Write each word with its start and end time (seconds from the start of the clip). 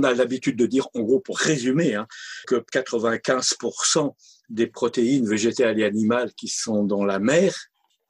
on 0.00 0.04
a 0.04 0.14
l'habitude 0.14 0.56
de 0.56 0.66
dire, 0.66 0.88
en 0.94 1.00
gros, 1.00 1.20
pour 1.20 1.38
résumer, 1.38 1.94
hein, 1.94 2.06
que 2.46 2.56
95% 2.56 4.14
des 4.48 4.66
protéines 4.66 5.28
végétales 5.28 5.78
et 5.78 5.84
animales 5.84 6.32
qui 6.34 6.48
sont 6.48 6.84
dans 6.84 7.04
la 7.04 7.18
mer 7.18 7.54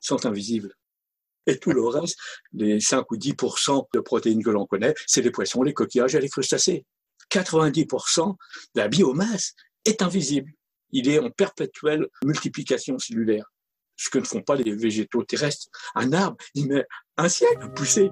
sont 0.01 0.25
invisibles. 0.27 0.75
Et 1.47 1.59
tout 1.59 1.73
le 1.73 1.85
reste, 1.85 2.17
les 2.53 2.81
5 2.81 3.11
ou 3.11 3.17
10% 3.17 3.87
de 3.93 4.01
protéines 4.01 4.43
que 4.43 4.51
l'on 4.51 4.67
connaît, 4.67 4.95
c'est 5.07 5.23
les 5.23 5.31
poissons, 5.31 5.63
les 5.63 5.75
coquillages 5.75 6.15
et 6.15 6.21
les 6.21 6.29
crustacés. 6.29 6.85
90% 7.31 8.37
de 8.75 8.81
la 8.81 8.89
biomasse 8.89 9.55
est 9.85 10.03
invisible. 10.03 10.53
Il 10.93 11.09
est 11.09 11.19
en 11.19 11.31
perpétuelle 11.31 12.07
multiplication 12.25 12.99
cellulaire 12.99 13.51
ce 14.01 14.09
que 14.09 14.19
ne 14.19 14.25
font 14.25 14.41
pas 14.41 14.57
les 14.57 14.75
végétaux 14.75 15.25
terrestres. 15.25 15.67
Un 15.95 16.15
arbre, 16.15 16.39
il 16.55 16.69
met 16.69 16.87
un 17.19 17.29
siècle 17.29 17.63
à 17.63 17.69
pousser. 17.69 18.11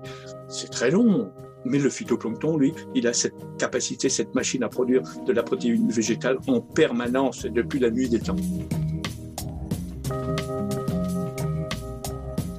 C'est 0.51 0.71
très 0.71 0.91
long. 0.91 1.33
Mais 1.65 1.79
le 1.79 1.91
phytoplancton, 1.91 2.57
lui, 2.57 2.73
il 2.95 3.07
a 3.07 3.13
cette 3.13 3.35
capacité, 3.59 4.09
cette 4.09 4.35
machine 4.35 4.63
à 4.63 4.69
produire 4.69 5.03
de 5.27 5.33
la 5.33 5.43
protéine 5.43 5.91
végétale 5.91 6.39
en 6.47 6.61
permanence 6.61 7.45
depuis 7.45 7.79
la 7.79 7.91
nuit 7.91 8.09
des 8.09 8.21
temps. 8.21 8.37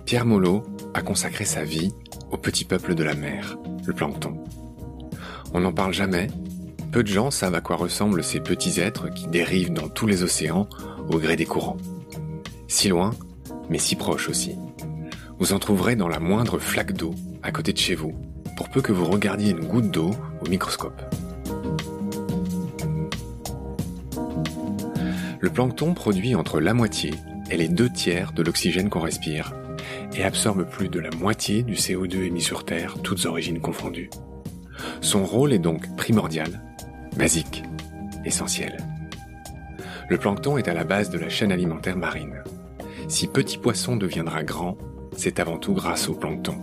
Pierre 0.05 0.25
Molot 0.25 0.63
a 0.94 1.02
consacré 1.02 1.45
sa 1.45 1.63
vie 1.63 1.91
au 2.31 2.38
petit 2.38 2.66
peuple 2.66 2.95
de 2.95 3.03
la 3.03 3.13
mer, 3.13 3.58
le 3.85 3.94
plancton. 3.94 4.38
On 5.53 5.61
n'en 5.61 5.73
parle 5.73 5.94
jamais. 5.94 6.27
Peu 6.91 7.03
de 7.03 7.08
gens 7.08 7.31
savent 7.31 7.55
à 7.55 7.61
quoi 7.61 7.75
ressemblent 7.75 8.23
ces 8.23 8.39
petits 8.39 8.80
êtres 8.80 9.09
qui 9.13 9.27
dérivent 9.27 9.73
dans 9.73 9.89
tous 9.89 10.08
les 10.08 10.23
océans 10.23 10.67
au 11.09 11.20
gré 11.20 11.36
des 11.36 11.45
courants. 11.45 11.77
Si 12.67 12.88
loin, 12.89 13.11
mais 13.70 13.77
si 13.77 13.95
proche 13.95 14.30
aussi. 14.30 14.55
Vous 15.39 15.53
en 15.53 15.59
trouverez 15.59 15.95
dans 15.95 16.08
la 16.08 16.20
moindre 16.20 16.59
flaque 16.59 16.94
d'eau 16.94 17.14
à 17.44 17.52
côté 17.52 17.72
de 17.72 17.77
chez 17.77 17.95
vous, 17.95 18.14
pour 18.59 18.67
peu 18.67 18.81
que 18.81 18.91
vous 18.91 19.05
regardiez 19.05 19.52
une 19.52 19.65
goutte 19.65 19.89
d'eau 19.89 20.11
au 20.41 20.49
microscope. 20.49 21.02
Le 25.39 25.49
plancton 25.49 25.93
produit 25.93 26.35
entre 26.35 26.59
la 26.59 26.73
moitié 26.73 27.13
et 27.49 27.55
les 27.55 27.69
deux 27.69 27.89
tiers 27.89 28.33
de 28.33 28.43
l'oxygène 28.43 28.89
qu'on 28.89 28.99
respire 28.99 29.53
et 30.13 30.25
absorbe 30.25 30.69
plus 30.69 30.89
de 30.89 30.99
la 30.99 31.09
moitié 31.11 31.63
du 31.63 31.75
CO2 31.75 32.25
émis 32.25 32.41
sur 32.41 32.65
Terre, 32.65 32.95
toutes 33.02 33.25
origines 33.25 33.61
confondues. 33.61 34.09
Son 34.99 35.23
rôle 35.23 35.53
est 35.53 35.59
donc 35.59 35.95
primordial, 35.95 36.61
basique, 37.15 37.63
essentiel. 38.25 38.75
Le 40.09 40.17
plancton 40.17 40.57
est 40.57 40.67
à 40.67 40.73
la 40.73 40.83
base 40.83 41.09
de 41.09 41.17
la 41.17 41.30
chaîne 41.30 41.53
alimentaire 41.53 41.95
marine. 41.95 42.43
Si 43.07 43.27
petit 43.27 43.57
poisson 43.57 43.95
deviendra 43.95 44.43
grand, 44.43 44.77
c'est 45.15 45.39
avant 45.39 45.57
tout 45.57 45.73
grâce 45.73 46.09
au 46.09 46.13
plancton. 46.13 46.57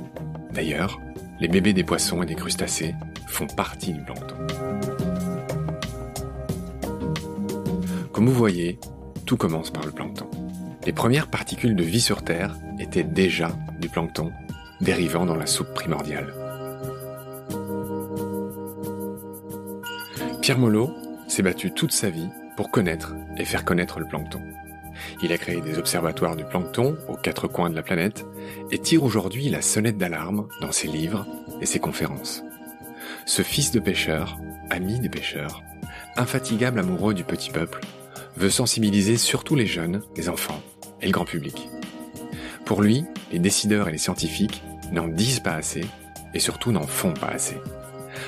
D'ailleurs, 0.52 1.00
les 1.40 1.48
bébés 1.48 1.72
des 1.72 1.84
poissons 1.84 2.22
et 2.22 2.26
des 2.26 2.34
crustacés 2.34 2.94
font 3.26 3.46
partie 3.46 3.92
du 3.92 4.02
plancton. 4.02 4.36
Comme 8.12 8.26
vous 8.26 8.34
voyez, 8.34 8.78
tout 9.26 9.36
commence 9.36 9.70
par 9.70 9.84
le 9.84 9.92
plancton. 9.92 10.30
Les 10.86 10.92
premières 10.92 11.28
particules 11.28 11.76
de 11.76 11.84
vie 11.84 12.00
sur 12.00 12.22
Terre 12.22 12.56
étaient 12.78 13.04
déjà 13.04 13.50
du 13.80 13.88
plancton, 13.88 14.32
dérivant 14.80 15.26
dans 15.26 15.36
la 15.36 15.46
soupe 15.46 15.74
primordiale. 15.74 16.32
Pierre 20.40 20.58
Molot 20.58 20.94
s'est 21.28 21.42
battu 21.42 21.72
toute 21.72 21.92
sa 21.92 22.08
vie 22.08 22.28
pour 22.56 22.70
connaître 22.70 23.14
et 23.36 23.44
faire 23.44 23.64
connaître 23.64 23.98
le 23.98 24.06
plancton. 24.06 24.40
Il 25.22 25.32
a 25.32 25.38
créé 25.38 25.60
des 25.60 25.78
observatoires 25.78 26.36
du 26.36 26.44
plancton 26.44 26.96
aux 27.08 27.16
quatre 27.16 27.48
coins 27.48 27.70
de 27.70 27.74
la 27.74 27.82
planète 27.82 28.24
et 28.70 28.78
tire 28.78 29.04
aujourd'hui 29.04 29.48
la 29.48 29.62
sonnette 29.62 29.98
d'alarme 29.98 30.48
dans 30.60 30.72
ses 30.72 30.88
livres 30.88 31.26
et 31.60 31.66
ses 31.66 31.78
conférences. 31.78 32.42
Ce 33.24 33.42
fils 33.42 33.70
de 33.70 33.80
pêcheur, 33.80 34.38
ami 34.70 35.00
des 35.00 35.08
pêcheurs, 35.08 35.62
infatigable 36.16 36.80
amoureux 36.80 37.14
du 37.14 37.24
petit 37.24 37.50
peuple, 37.50 37.80
veut 38.36 38.50
sensibiliser 38.50 39.16
surtout 39.16 39.54
les 39.54 39.66
jeunes, 39.66 40.02
les 40.16 40.28
enfants 40.28 40.62
et 41.00 41.06
le 41.06 41.12
grand 41.12 41.24
public. 41.24 41.68
Pour 42.64 42.82
lui, 42.82 43.04
les 43.32 43.38
décideurs 43.38 43.88
et 43.88 43.92
les 43.92 43.98
scientifiques 43.98 44.62
n'en 44.92 45.08
disent 45.08 45.40
pas 45.40 45.54
assez 45.54 45.84
et 46.34 46.38
surtout 46.40 46.72
n'en 46.72 46.86
font 46.86 47.14
pas 47.14 47.28
assez. 47.28 47.56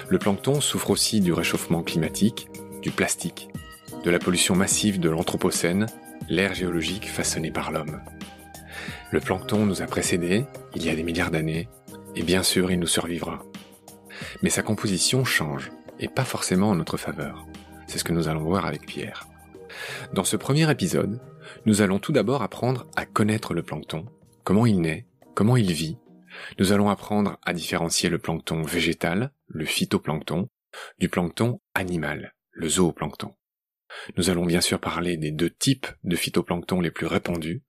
Le 0.08 0.18
plancton 0.18 0.60
souffre 0.60 0.90
aussi 0.90 1.20
du 1.20 1.32
réchauffement 1.32 1.82
climatique, 1.82 2.48
du 2.82 2.90
plastique, 2.90 3.48
de 4.04 4.10
la 4.10 4.18
pollution 4.18 4.54
massive 4.54 5.00
de 5.00 5.10
l'Anthropocène 5.10 5.86
l'ère 6.28 6.54
géologique 6.54 7.08
façonnée 7.08 7.50
par 7.50 7.70
l'homme. 7.70 8.00
Le 9.10 9.20
plancton 9.20 9.64
nous 9.64 9.82
a 9.82 9.86
précédés 9.86 10.44
il 10.74 10.84
y 10.84 10.90
a 10.90 10.94
des 10.94 11.02
milliards 11.02 11.30
d'années, 11.30 11.68
et 12.14 12.22
bien 12.22 12.42
sûr 12.42 12.70
il 12.70 12.78
nous 12.78 12.86
survivra. 12.86 13.42
Mais 14.42 14.50
sa 14.50 14.62
composition 14.62 15.24
change, 15.24 15.70
et 15.98 16.08
pas 16.08 16.24
forcément 16.24 16.70
en 16.70 16.74
notre 16.74 16.96
faveur. 16.96 17.46
C'est 17.86 17.98
ce 17.98 18.04
que 18.04 18.12
nous 18.12 18.28
allons 18.28 18.42
voir 18.42 18.66
avec 18.66 18.86
Pierre. 18.86 19.26
Dans 20.12 20.24
ce 20.24 20.36
premier 20.36 20.70
épisode, 20.70 21.20
nous 21.66 21.82
allons 21.82 21.98
tout 21.98 22.12
d'abord 22.12 22.42
apprendre 22.42 22.86
à 22.96 23.06
connaître 23.06 23.54
le 23.54 23.62
plancton, 23.62 24.06
comment 24.44 24.66
il 24.66 24.80
naît, 24.80 25.06
comment 25.34 25.56
il 25.56 25.72
vit. 25.72 25.98
Nous 26.58 26.72
allons 26.72 26.90
apprendre 26.90 27.38
à 27.44 27.52
différencier 27.52 28.10
le 28.10 28.18
plancton 28.18 28.62
végétal, 28.62 29.32
le 29.46 29.64
phytoplancton, 29.64 30.48
du 30.98 31.08
plancton 31.08 31.60
animal, 31.74 32.34
le 32.52 32.68
zooplancton. 32.68 33.34
Nous 34.16 34.30
allons 34.30 34.46
bien 34.46 34.60
sûr 34.60 34.80
parler 34.80 35.16
des 35.16 35.30
deux 35.30 35.50
types 35.50 35.86
de 36.04 36.16
phytoplancton 36.16 36.80
les 36.80 36.90
plus 36.90 37.06
répandus, 37.06 37.62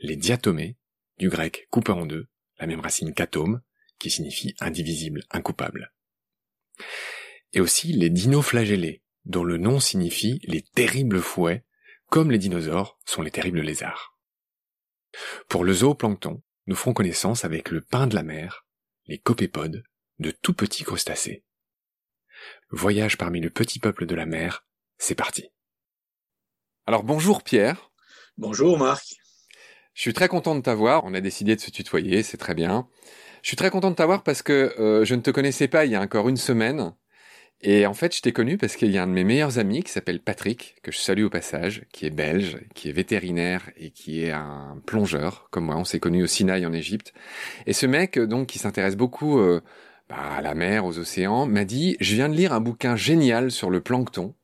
les 0.00 0.16
diatomées, 0.16 0.76
du 1.18 1.28
grec 1.28 1.66
coupé 1.70 1.92
en 1.92 2.06
deux, 2.06 2.28
la 2.58 2.66
même 2.66 2.80
racine 2.80 3.14
qu'atome, 3.14 3.62
qui 3.98 4.10
signifie 4.10 4.54
indivisible, 4.60 5.24
incoupable. 5.30 5.92
Et 7.52 7.60
aussi 7.60 7.92
les 7.92 8.10
dinoflagellés, 8.10 9.02
dont 9.24 9.44
le 9.44 9.56
nom 9.56 9.80
signifie 9.80 10.40
les 10.44 10.62
terribles 10.62 11.20
fouets, 11.20 11.64
comme 12.08 12.30
les 12.30 12.38
dinosaures 12.38 12.98
sont 13.04 13.22
les 13.22 13.30
terribles 13.30 13.60
lézards. 13.60 14.18
Pour 15.48 15.64
le 15.64 15.72
zooplancton, 15.72 16.42
nous 16.66 16.76
ferons 16.76 16.92
connaissance 16.92 17.44
avec 17.44 17.70
le 17.70 17.80
pain 17.80 18.06
de 18.06 18.14
la 18.14 18.22
mer, 18.22 18.66
les 19.06 19.18
copépodes, 19.18 19.82
de 20.18 20.30
tout 20.30 20.54
petits 20.54 20.84
crustacés. 20.84 21.44
Voyage 22.70 23.16
parmi 23.16 23.40
le 23.40 23.50
petit 23.50 23.78
peuple 23.78 24.06
de 24.06 24.14
la 24.14 24.26
mer, 24.26 24.66
c'est 24.98 25.14
parti. 25.14 25.48
Alors 26.88 27.02
bonjour 27.02 27.42
Pierre. 27.42 27.90
Bonjour 28.38 28.78
Marc. 28.78 29.16
Je 29.94 30.02
suis 30.02 30.12
très 30.12 30.28
content 30.28 30.54
de 30.54 30.60
t'avoir. 30.60 31.04
On 31.04 31.14
a 31.14 31.20
décidé 31.20 31.56
de 31.56 31.60
se 31.60 31.72
tutoyer, 31.72 32.22
c'est 32.22 32.36
très 32.36 32.54
bien. 32.54 32.86
Je 33.42 33.48
suis 33.48 33.56
très 33.56 33.70
content 33.70 33.90
de 33.90 33.96
t'avoir 33.96 34.22
parce 34.22 34.40
que 34.40 34.72
euh, 34.78 35.04
je 35.04 35.16
ne 35.16 35.20
te 35.20 35.32
connaissais 35.32 35.66
pas 35.66 35.84
il 35.84 35.90
y 35.90 35.96
a 35.96 36.00
encore 36.00 36.28
une 36.28 36.36
semaine. 36.36 36.94
Et 37.60 37.86
en 37.86 37.94
fait, 37.94 38.14
je 38.14 38.22
t'ai 38.22 38.30
connu 38.30 38.56
parce 38.56 38.76
qu'il 38.76 38.92
y 38.92 38.98
a 38.98 39.02
un 39.02 39.08
de 39.08 39.12
mes 39.12 39.24
meilleurs 39.24 39.58
amis 39.58 39.82
qui 39.82 39.90
s'appelle 39.90 40.20
Patrick, 40.20 40.76
que 40.84 40.92
je 40.92 40.98
salue 40.98 41.24
au 41.24 41.30
passage, 41.30 41.86
qui 41.90 42.06
est 42.06 42.10
belge, 42.10 42.58
qui 42.76 42.88
est 42.88 42.92
vétérinaire 42.92 43.68
et 43.76 43.90
qui 43.90 44.22
est 44.22 44.30
un 44.30 44.80
plongeur, 44.86 45.48
comme 45.50 45.64
moi. 45.64 45.74
On 45.74 45.84
s'est 45.84 45.98
connu 45.98 46.22
au 46.22 46.28
Sinaï 46.28 46.64
en 46.66 46.72
Égypte. 46.72 47.14
Et 47.66 47.72
ce 47.72 47.86
mec, 47.86 48.16
donc, 48.16 48.46
qui 48.46 48.60
s'intéresse 48.60 48.94
beaucoup 48.94 49.40
euh, 49.40 49.60
bah, 50.08 50.36
à 50.36 50.40
la 50.40 50.54
mer, 50.54 50.84
aux 50.84 51.00
océans, 51.00 51.46
m'a 51.46 51.64
dit, 51.64 51.96
je 51.98 52.14
viens 52.14 52.28
de 52.28 52.36
lire 52.36 52.52
un 52.52 52.60
bouquin 52.60 52.94
génial 52.94 53.50
sur 53.50 53.70
le 53.70 53.80
plancton. 53.80 54.36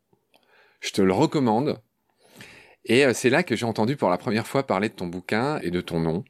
Je 0.80 0.90
te 0.90 1.02
le 1.02 1.12
recommande. 1.12 1.80
Et 2.84 3.04
euh, 3.04 3.12
c'est 3.14 3.30
là 3.30 3.42
que 3.42 3.56
j'ai 3.56 3.66
entendu 3.66 3.96
pour 3.96 4.10
la 4.10 4.18
première 4.18 4.46
fois 4.46 4.66
parler 4.66 4.88
de 4.88 4.94
ton 4.94 5.06
bouquin 5.06 5.58
et 5.62 5.70
de 5.70 5.80
ton 5.80 6.00
nom. 6.00 6.24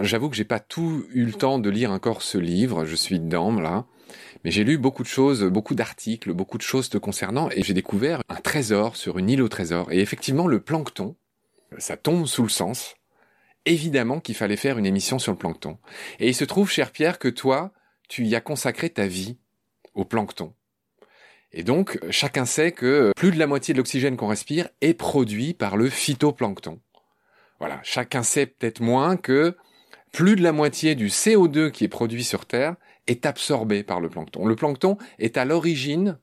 J'avoue 0.00 0.30
que 0.30 0.36
j'ai 0.36 0.44
pas 0.44 0.60
tout 0.60 1.04
eu 1.12 1.24
le 1.24 1.32
temps 1.32 1.58
de 1.58 1.68
lire 1.68 1.90
encore 1.90 2.22
ce 2.22 2.38
livre, 2.38 2.86
je 2.86 2.96
suis 2.96 3.20
dedans 3.20 3.52
là, 3.60 3.84
mais 4.42 4.50
j'ai 4.50 4.64
lu 4.64 4.78
beaucoup 4.78 5.02
de 5.02 5.08
choses, 5.08 5.44
beaucoup 5.44 5.74
d'articles, 5.74 6.32
beaucoup 6.32 6.56
de 6.56 6.62
choses 6.62 6.88
te 6.88 6.96
concernant, 6.96 7.50
et 7.50 7.62
j'ai 7.62 7.74
découvert 7.74 8.22
un 8.30 8.36
trésor 8.36 8.96
sur 8.96 9.18
une 9.18 9.28
île 9.28 9.42
au 9.42 9.48
trésor. 9.48 9.92
Et 9.92 10.00
effectivement, 10.00 10.46
le 10.46 10.60
plancton, 10.60 11.14
ça 11.78 11.96
tombe 11.96 12.26
sous 12.26 12.42
le 12.42 12.48
sens. 12.48 12.94
Évidemment 13.66 14.18
qu'il 14.18 14.34
fallait 14.34 14.56
faire 14.56 14.78
une 14.78 14.86
émission 14.86 15.18
sur 15.18 15.32
le 15.32 15.38
plancton. 15.38 15.78
Et 16.18 16.28
il 16.28 16.34
se 16.34 16.44
trouve, 16.44 16.70
cher 16.70 16.90
Pierre, 16.90 17.18
que 17.18 17.28
toi, 17.28 17.72
tu 18.08 18.24
y 18.24 18.34
as 18.34 18.40
consacré 18.40 18.90
ta 18.90 19.06
vie 19.06 19.38
au 19.94 20.04
plancton. 20.04 20.54
Et 21.52 21.64
donc, 21.64 21.98
chacun 22.10 22.44
sait 22.44 22.72
que 22.72 23.12
plus 23.16 23.30
de 23.30 23.38
la 23.38 23.46
moitié 23.46 23.74
de 23.74 23.78
l'oxygène 23.78 24.16
qu'on 24.16 24.28
respire 24.28 24.68
est 24.80 24.94
produit 24.94 25.52
par 25.52 25.76
le 25.76 25.88
phytoplancton. 25.88 26.80
Voilà, 27.58 27.78
chacun 27.82 28.22
sait 28.22 28.46
peut-être 28.46 28.80
moins 28.80 29.16
que 29.16 29.56
plus 30.12 30.36
de 30.36 30.42
la 30.42 30.52
moitié 30.52 30.94
du 30.94 31.08
CO2 31.08 31.70
qui 31.70 31.84
est 31.84 31.88
produit 31.88 32.24
sur 32.24 32.46
Terre 32.46 32.76
est 33.06 33.26
absorbé 33.26 33.82
par 33.82 34.00
le 34.00 34.08
plancton. 34.08 34.46
Le 34.46 34.56
plancton 34.56 34.96
est 35.18 35.36
à 35.36 35.44
l'origine 35.44 36.18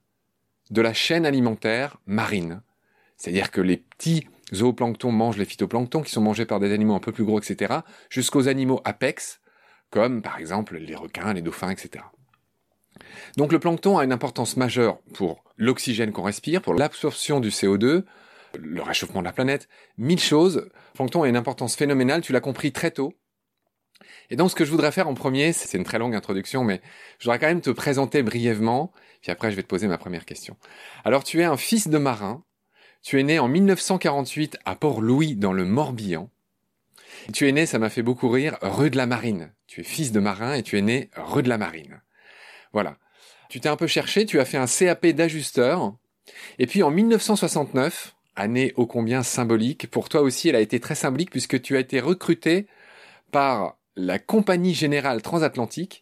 de 0.71 0.81
la 0.81 0.93
chaîne 0.93 1.25
alimentaire 1.25 1.97
marine. 2.05 2.61
C'est-à-dire 3.17 3.51
que 3.51 3.61
les 3.61 3.77
petits 3.77 4.27
zooplanctons 4.53 5.11
mangent 5.11 5.37
les 5.37 5.45
phytoplanctons 5.45 6.01
qui 6.01 6.11
sont 6.11 6.21
mangés 6.21 6.45
par 6.45 6.59
des 6.59 6.73
animaux 6.73 6.95
un 6.95 6.99
peu 6.99 7.11
plus 7.11 7.25
gros, 7.25 7.39
etc., 7.39 7.79
jusqu'aux 8.09 8.47
animaux 8.47 8.81
apex, 8.85 9.41
comme 9.89 10.21
par 10.21 10.39
exemple 10.39 10.77
les 10.77 10.95
requins, 10.95 11.33
les 11.33 11.41
dauphins, 11.41 11.69
etc. 11.69 12.03
Donc 13.37 13.51
le 13.51 13.59
plancton 13.59 13.97
a 13.97 14.03
une 14.03 14.11
importance 14.11 14.57
majeure 14.57 14.99
pour 15.13 15.43
l'oxygène 15.57 16.11
qu'on 16.11 16.23
respire, 16.23 16.61
pour 16.61 16.73
l'absorption 16.73 17.39
du 17.39 17.49
CO2, 17.49 18.03
le 18.57 18.81
réchauffement 18.81 19.21
de 19.21 19.25
la 19.25 19.33
planète, 19.33 19.67
mille 19.97 20.19
choses. 20.19 20.57
Le 20.57 20.95
plancton 20.95 21.23
a 21.23 21.29
une 21.29 21.37
importance 21.37 21.75
phénoménale, 21.75 22.21
tu 22.21 22.33
l'as 22.33 22.41
compris 22.41 22.71
très 22.71 22.91
tôt. 22.91 23.13
Et 24.29 24.35
donc, 24.35 24.51
ce 24.51 24.55
que 24.55 24.65
je 24.65 24.71
voudrais 24.71 24.91
faire 24.91 25.07
en 25.07 25.13
premier, 25.13 25.53
c'est 25.53 25.77
une 25.77 25.83
très 25.83 25.97
longue 25.97 26.15
introduction, 26.15 26.63
mais 26.63 26.81
je 27.17 27.25
voudrais 27.25 27.39
quand 27.39 27.47
même 27.47 27.61
te 27.61 27.71
présenter 27.71 28.21
brièvement, 28.21 28.91
puis 29.21 29.31
après, 29.31 29.51
je 29.51 29.55
vais 29.55 29.63
te 29.63 29.67
poser 29.67 29.87
ma 29.87 29.97
première 29.97 30.25
question. 30.25 30.55
Alors, 31.03 31.23
tu 31.23 31.41
es 31.41 31.43
un 31.43 31.57
fils 31.57 31.87
de 31.87 31.97
marin. 31.97 32.43
Tu 33.01 33.19
es 33.19 33.23
né 33.23 33.39
en 33.39 33.47
1948 33.47 34.57
à 34.65 34.75
Port-Louis, 34.75 35.35
dans 35.35 35.53
le 35.53 35.65
Morbihan. 35.65 36.29
Tu 37.33 37.47
es 37.47 37.51
né, 37.51 37.65
ça 37.65 37.79
m'a 37.79 37.89
fait 37.89 38.01
beaucoup 38.01 38.29
rire, 38.29 38.57
rue 38.61 38.89
de 38.89 38.97
la 38.97 39.05
Marine. 39.05 39.53
Tu 39.67 39.81
es 39.81 39.83
fils 39.83 40.11
de 40.11 40.19
marin 40.19 40.53
et 40.53 40.63
tu 40.63 40.77
es 40.77 40.81
né 40.81 41.09
rue 41.15 41.43
de 41.43 41.49
la 41.49 41.57
Marine. 41.57 42.01
Voilà. 42.73 42.97
Tu 43.49 43.59
t'es 43.59 43.69
un 43.69 43.75
peu 43.75 43.87
cherché, 43.87 44.25
tu 44.25 44.39
as 44.39 44.45
fait 44.45 44.57
un 44.57 44.67
CAP 44.67 45.07
d'ajusteur. 45.07 45.95
Et 46.59 46.67
puis 46.67 46.83
en 46.83 46.91
1969, 46.91 48.15
année 48.35 48.73
ô 48.75 48.85
combien 48.85 49.23
symbolique, 49.23 49.89
pour 49.89 50.09
toi 50.09 50.21
aussi 50.21 50.49
elle 50.49 50.55
a 50.55 50.61
été 50.61 50.79
très 50.79 50.95
symbolique 50.95 51.31
puisque 51.31 51.61
tu 51.61 51.75
as 51.75 51.79
été 51.79 51.99
recruté 51.99 52.67
par 53.31 53.77
la 53.95 54.19
Compagnie 54.19 54.73
Générale 54.73 55.21
Transatlantique 55.21 56.01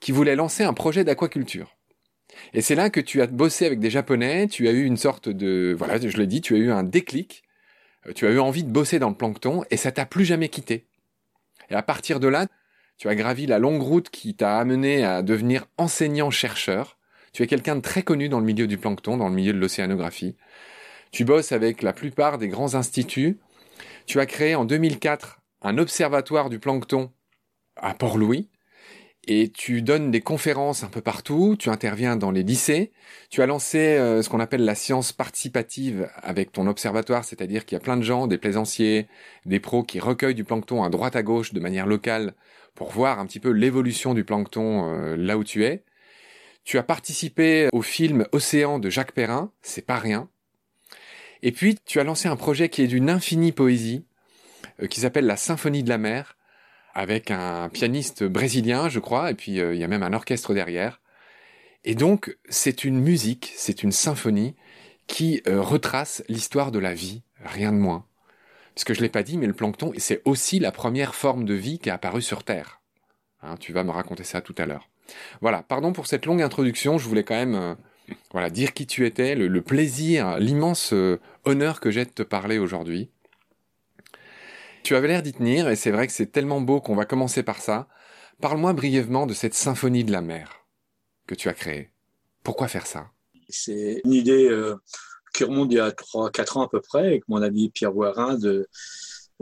qui 0.00 0.12
voulait 0.12 0.36
lancer 0.36 0.64
un 0.64 0.74
projet 0.74 1.04
d'aquaculture. 1.04 1.76
Et 2.52 2.60
c'est 2.60 2.74
là 2.74 2.90
que 2.90 3.00
tu 3.00 3.22
as 3.22 3.26
bossé 3.26 3.66
avec 3.66 3.80
des 3.80 3.90
Japonais, 3.90 4.48
tu 4.48 4.68
as 4.68 4.72
eu 4.72 4.84
une 4.84 4.96
sorte 4.96 5.28
de, 5.28 5.74
voilà, 5.76 5.98
je 5.98 6.16
le 6.16 6.26
dis, 6.26 6.40
tu 6.40 6.54
as 6.54 6.58
eu 6.58 6.70
un 6.70 6.82
déclic, 6.82 7.42
euh, 8.06 8.12
tu 8.12 8.26
as 8.26 8.30
eu 8.30 8.38
envie 8.38 8.64
de 8.64 8.70
bosser 8.70 8.98
dans 8.98 9.08
le 9.08 9.14
plancton 9.14 9.64
et 9.70 9.76
ça 9.76 9.92
t'a 9.92 10.06
plus 10.06 10.24
jamais 10.24 10.48
quitté. 10.48 10.86
Et 11.70 11.74
à 11.74 11.82
partir 11.82 12.20
de 12.20 12.28
là, 12.28 12.46
tu 12.98 13.08
as 13.08 13.14
gravi 13.14 13.46
la 13.46 13.60
longue 13.60 13.80
route 13.80 14.10
qui 14.10 14.34
t'a 14.34 14.58
amené 14.58 15.04
à 15.04 15.22
devenir 15.22 15.66
enseignant-chercheur. 15.78 16.98
Tu 17.32 17.44
es 17.44 17.46
quelqu'un 17.46 17.76
de 17.76 17.80
très 17.80 18.02
connu 18.02 18.28
dans 18.28 18.40
le 18.40 18.44
milieu 18.44 18.66
du 18.66 18.76
plancton, 18.76 19.16
dans 19.16 19.28
le 19.28 19.34
milieu 19.34 19.52
de 19.52 19.58
l'océanographie. 19.58 20.34
Tu 21.12 21.24
bosses 21.24 21.52
avec 21.52 21.82
la 21.82 21.92
plupart 21.92 22.38
des 22.38 22.48
grands 22.48 22.74
instituts. 22.74 23.38
Tu 24.06 24.18
as 24.18 24.26
créé 24.26 24.56
en 24.56 24.64
2004 24.64 25.40
un 25.62 25.78
observatoire 25.78 26.50
du 26.50 26.58
plancton 26.58 27.12
à 27.76 27.94
Port-Louis 27.94 28.48
et 29.30 29.50
tu 29.50 29.82
donnes 29.82 30.10
des 30.10 30.22
conférences 30.22 30.82
un 30.82 30.88
peu 30.88 31.02
partout, 31.02 31.54
tu 31.58 31.68
interviens 31.68 32.16
dans 32.16 32.30
les 32.30 32.42
lycées, 32.42 32.92
tu 33.28 33.42
as 33.42 33.46
lancé 33.46 33.78
euh, 33.78 34.22
ce 34.22 34.30
qu'on 34.30 34.40
appelle 34.40 34.64
la 34.64 34.74
science 34.74 35.12
participative 35.12 36.08
avec 36.16 36.50
ton 36.50 36.66
observatoire, 36.66 37.24
c'est-à-dire 37.24 37.66
qu'il 37.66 37.76
y 37.76 37.80
a 37.80 37.84
plein 37.84 37.98
de 37.98 38.02
gens, 38.02 38.26
des 38.26 38.38
plaisanciers, 38.38 39.06
des 39.44 39.60
pros 39.60 39.82
qui 39.82 40.00
recueillent 40.00 40.34
du 40.34 40.44
plancton 40.44 40.82
à 40.82 40.88
droite 40.88 41.14
à 41.14 41.22
gauche 41.22 41.52
de 41.52 41.60
manière 41.60 41.86
locale 41.86 42.32
pour 42.74 42.90
voir 42.90 43.18
un 43.18 43.26
petit 43.26 43.38
peu 43.38 43.50
l'évolution 43.50 44.14
du 44.14 44.24
plancton 44.24 44.94
euh, 44.94 45.14
là 45.14 45.36
où 45.36 45.44
tu 45.44 45.62
es. 45.62 45.84
Tu 46.64 46.78
as 46.78 46.82
participé 46.82 47.68
au 47.72 47.82
film 47.82 48.26
Océan 48.32 48.78
de 48.78 48.88
Jacques 48.88 49.12
Perrin, 49.12 49.52
c'est 49.60 49.84
pas 49.84 49.98
rien. 49.98 50.30
Et 51.42 51.52
puis 51.52 51.76
tu 51.84 52.00
as 52.00 52.04
lancé 52.04 52.28
un 52.28 52.36
projet 52.36 52.70
qui 52.70 52.80
est 52.80 52.86
d'une 52.86 53.10
infinie 53.10 53.52
poésie, 53.52 54.06
euh, 54.82 54.86
qui 54.86 55.00
s'appelle 55.00 55.26
la 55.26 55.36
Symphonie 55.36 55.82
de 55.82 55.90
la 55.90 55.98
mer, 55.98 56.37
avec 56.98 57.30
un 57.30 57.68
pianiste 57.68 58.24
brésilien, 58.24 58.88
je 58.88 58.98
crois, 58.98 59.30
et 59.30 59.34
puis 59.34 59.60
euh, 59.60 59.72
il 59.72 59.80
y 59.80 59.84
a 59.84 59.88
même 59.88 60.02
un 60.02 60.12
orchestre 60.12 60.52
derrière. 60.52 61.00
Et 61.84 61.94
donc, 61.94 62.36
c'est 62.48 62.82
une 62.82 62.98
musique, 62.98 63.52
c'est 63.54 63.84
une 63.84 63.92
symphonie 63.92 64.56
qui 65.06 65.40
euh, 65.46 65.62
retrace 65.62 66.24
l'histoire 66.28 66.72
de 66.72 66.80
la 66.80 66.94
vie, 66.94 67.22
rien 67.44 67.72
de 67.72 67.78
moins. 67.78 68.04
Parce 68.74 68.82
que 68.82 68.94
je 68.94 69.00
l'ai 69.00 69.08
pas 69.08 69.22
dit, 69.22 69.38
mais 69.38 69.46
le 69.46 69.52
plancton, 69.52 69.92
c'est 69.96 70.22
aussi 70.24 70.58
la 70.58 70.72
première 70.72 71.14
forme 71.14 71.44
de 71.44 71.54
vie 71.54 71.78
qui 71.78 71.88
est 71.88 71.92
apparue 71.92 72.20
sur 72.20 72.42
Terre. 72.42 72.80
Hein, 73.42 73.54
tu 73.60 73.72
vas 73.72 73.84
me 73.84 73.92
raconter 73.92 74.24
ça 74.24 74.40
tout 74.40 74.56
à 74.58 74.66
l'heure. 74.66 74.88
Voilà, 75.40 75.62
pardon 75.62 75.92
pour 75.92 76.08
cette 76.08 76.26
longue 76.26 76.42
introduction, 76.42 76.98
je 76.98 77.08
voulais 77.08 77.22
quand 77.22 77.36
même 77.36 77.54
euh, 77.54 77.74
voilà, 78.32 78.50
dire 78.50 78.72
qui 78.74 78.88
tu 78.88 79.06
étais, 79.06 79.36
le 79.36 79.62
plaisir, 79.62 80.38
l'immense 80.40 80.92
honneur 81.44 81.78
que 81.78 81.92
j'ai 81.92 82.04
de 82.04 82.10
te 82.10 82.24
parler 82.24 82.58
aujourd'hui. 82.58 83.08
Tu 84.82 84.94
avais 84.94 85.08
l'air 85.08 85.22
d'y 85.22 85.32
tenir, 85.32 85.68
et 85.68 85.76
c'est 85.76 85.90
vrai 85.90 86.06
que 86.06 86.12
c'est 86.12 86.32
tellement 86.32 86.60
beau 86.60 86.80
qu'on 86.80 86.94
va 86.94 87.04
commencer 87.04 87.42
par 87.42 87.60
ça. 87.60 87.88
Parle-moi 88.40 88.72
brièvement 88.72 89.26
de 89.26 89.34
cette 89.34 89.54
symphonie 89.54 90.04
de 90.04 90.12
la 90.12 90.22
mer 90.22 90.64
que 91.26 91.34
tu 91.34 91.48
as 91.48 91.54
créée. 91.54 91.90
Pourquoi 92.42 92.68
faire 92.68 92.86
ça? 92.86 93.10
C'est 93.48 94.00
une 94.04 94.12
idée 94.12 94.48
euh, 94.48 94.76
qui 95.34 95.44
remonte 95.44 95.72
il 95.72 95.76
y 95.76 95.80
a 95.80 95.90
3-4 95.90 96.58
ans 96.58 96.62
à 96.62 96.68
peu 96.68 96.80
près, 96.80 97.06
avec 97.06 97.28
mon 97.28 97.42
ami 97.42 97.70
Pierre 97.70 97.92
Voirin 97.92 98.38
de, 98.38 98.68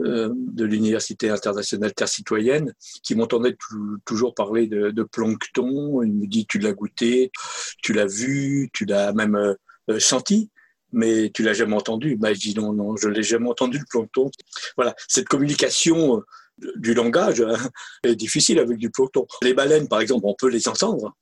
euh, 0.01 0.31
de 0.35 0.65
l'Université 0.65 1.29
internationale 1.29 1.93
Terre 1.93 2.07
citoyenne, 2.07 2.73
qui 3.03 3.15
m'entendait 3.15 3.55
toujours 4.05 4.35
parler 4.35 4.67
de, 4.67 5.03
plancton. 5.03 6.03
Il 6.03 6.13
me 6.13 6.27
dit, 6.27 6.45
tu 6.45 6.59
l'as 6.59 6.73
goûté, 6.73 7.31
tu 7.81 7.93
l'as 7.93 8.05
vu, 8.05 8.69
tu 8.73 8.85
l'as 8.85 9.13
même 9.13 9.35
euh, 9.89 9.99
senti 9.99 10.49
mais 10.91 11.31
tu 11.33 11.43
l'as 11.43 11.53
jamais 11.53 11.75
entendu. 11.75 12.15
Bah, 12.15 12.33
je 12.33 12.39
dis 12.39 12.55
non, 12.55 12.73
non, 12.73 12.95
je 12.95 13.09
l'ai 13.09 13.23
jamais 13.23 13.49
entendu 13.49 13.79
le 13.79 13.85
plancton. 13.89 14.31
Voilà, 14.75 14.95
cette 15.07 15.27
communication 15.27 16.17
euh, 16.17 16.71
du 16.77 16.93
langage 16.93 17.41
hein, 17.41 17.57
est 18.03 18.15
difficile 18.15 18.59
avec 18.59 18.77
du 18.77 18.89
plancton. 18.89 19.25
Les 19.41 19.53
baleines, 19.53 19.87
par 19.87 20.01
exemple, 20.01 20.25
on 20.25 20.35
peut 20.35 20.49
les 20.49 20.67
entendre. 20.67 21.15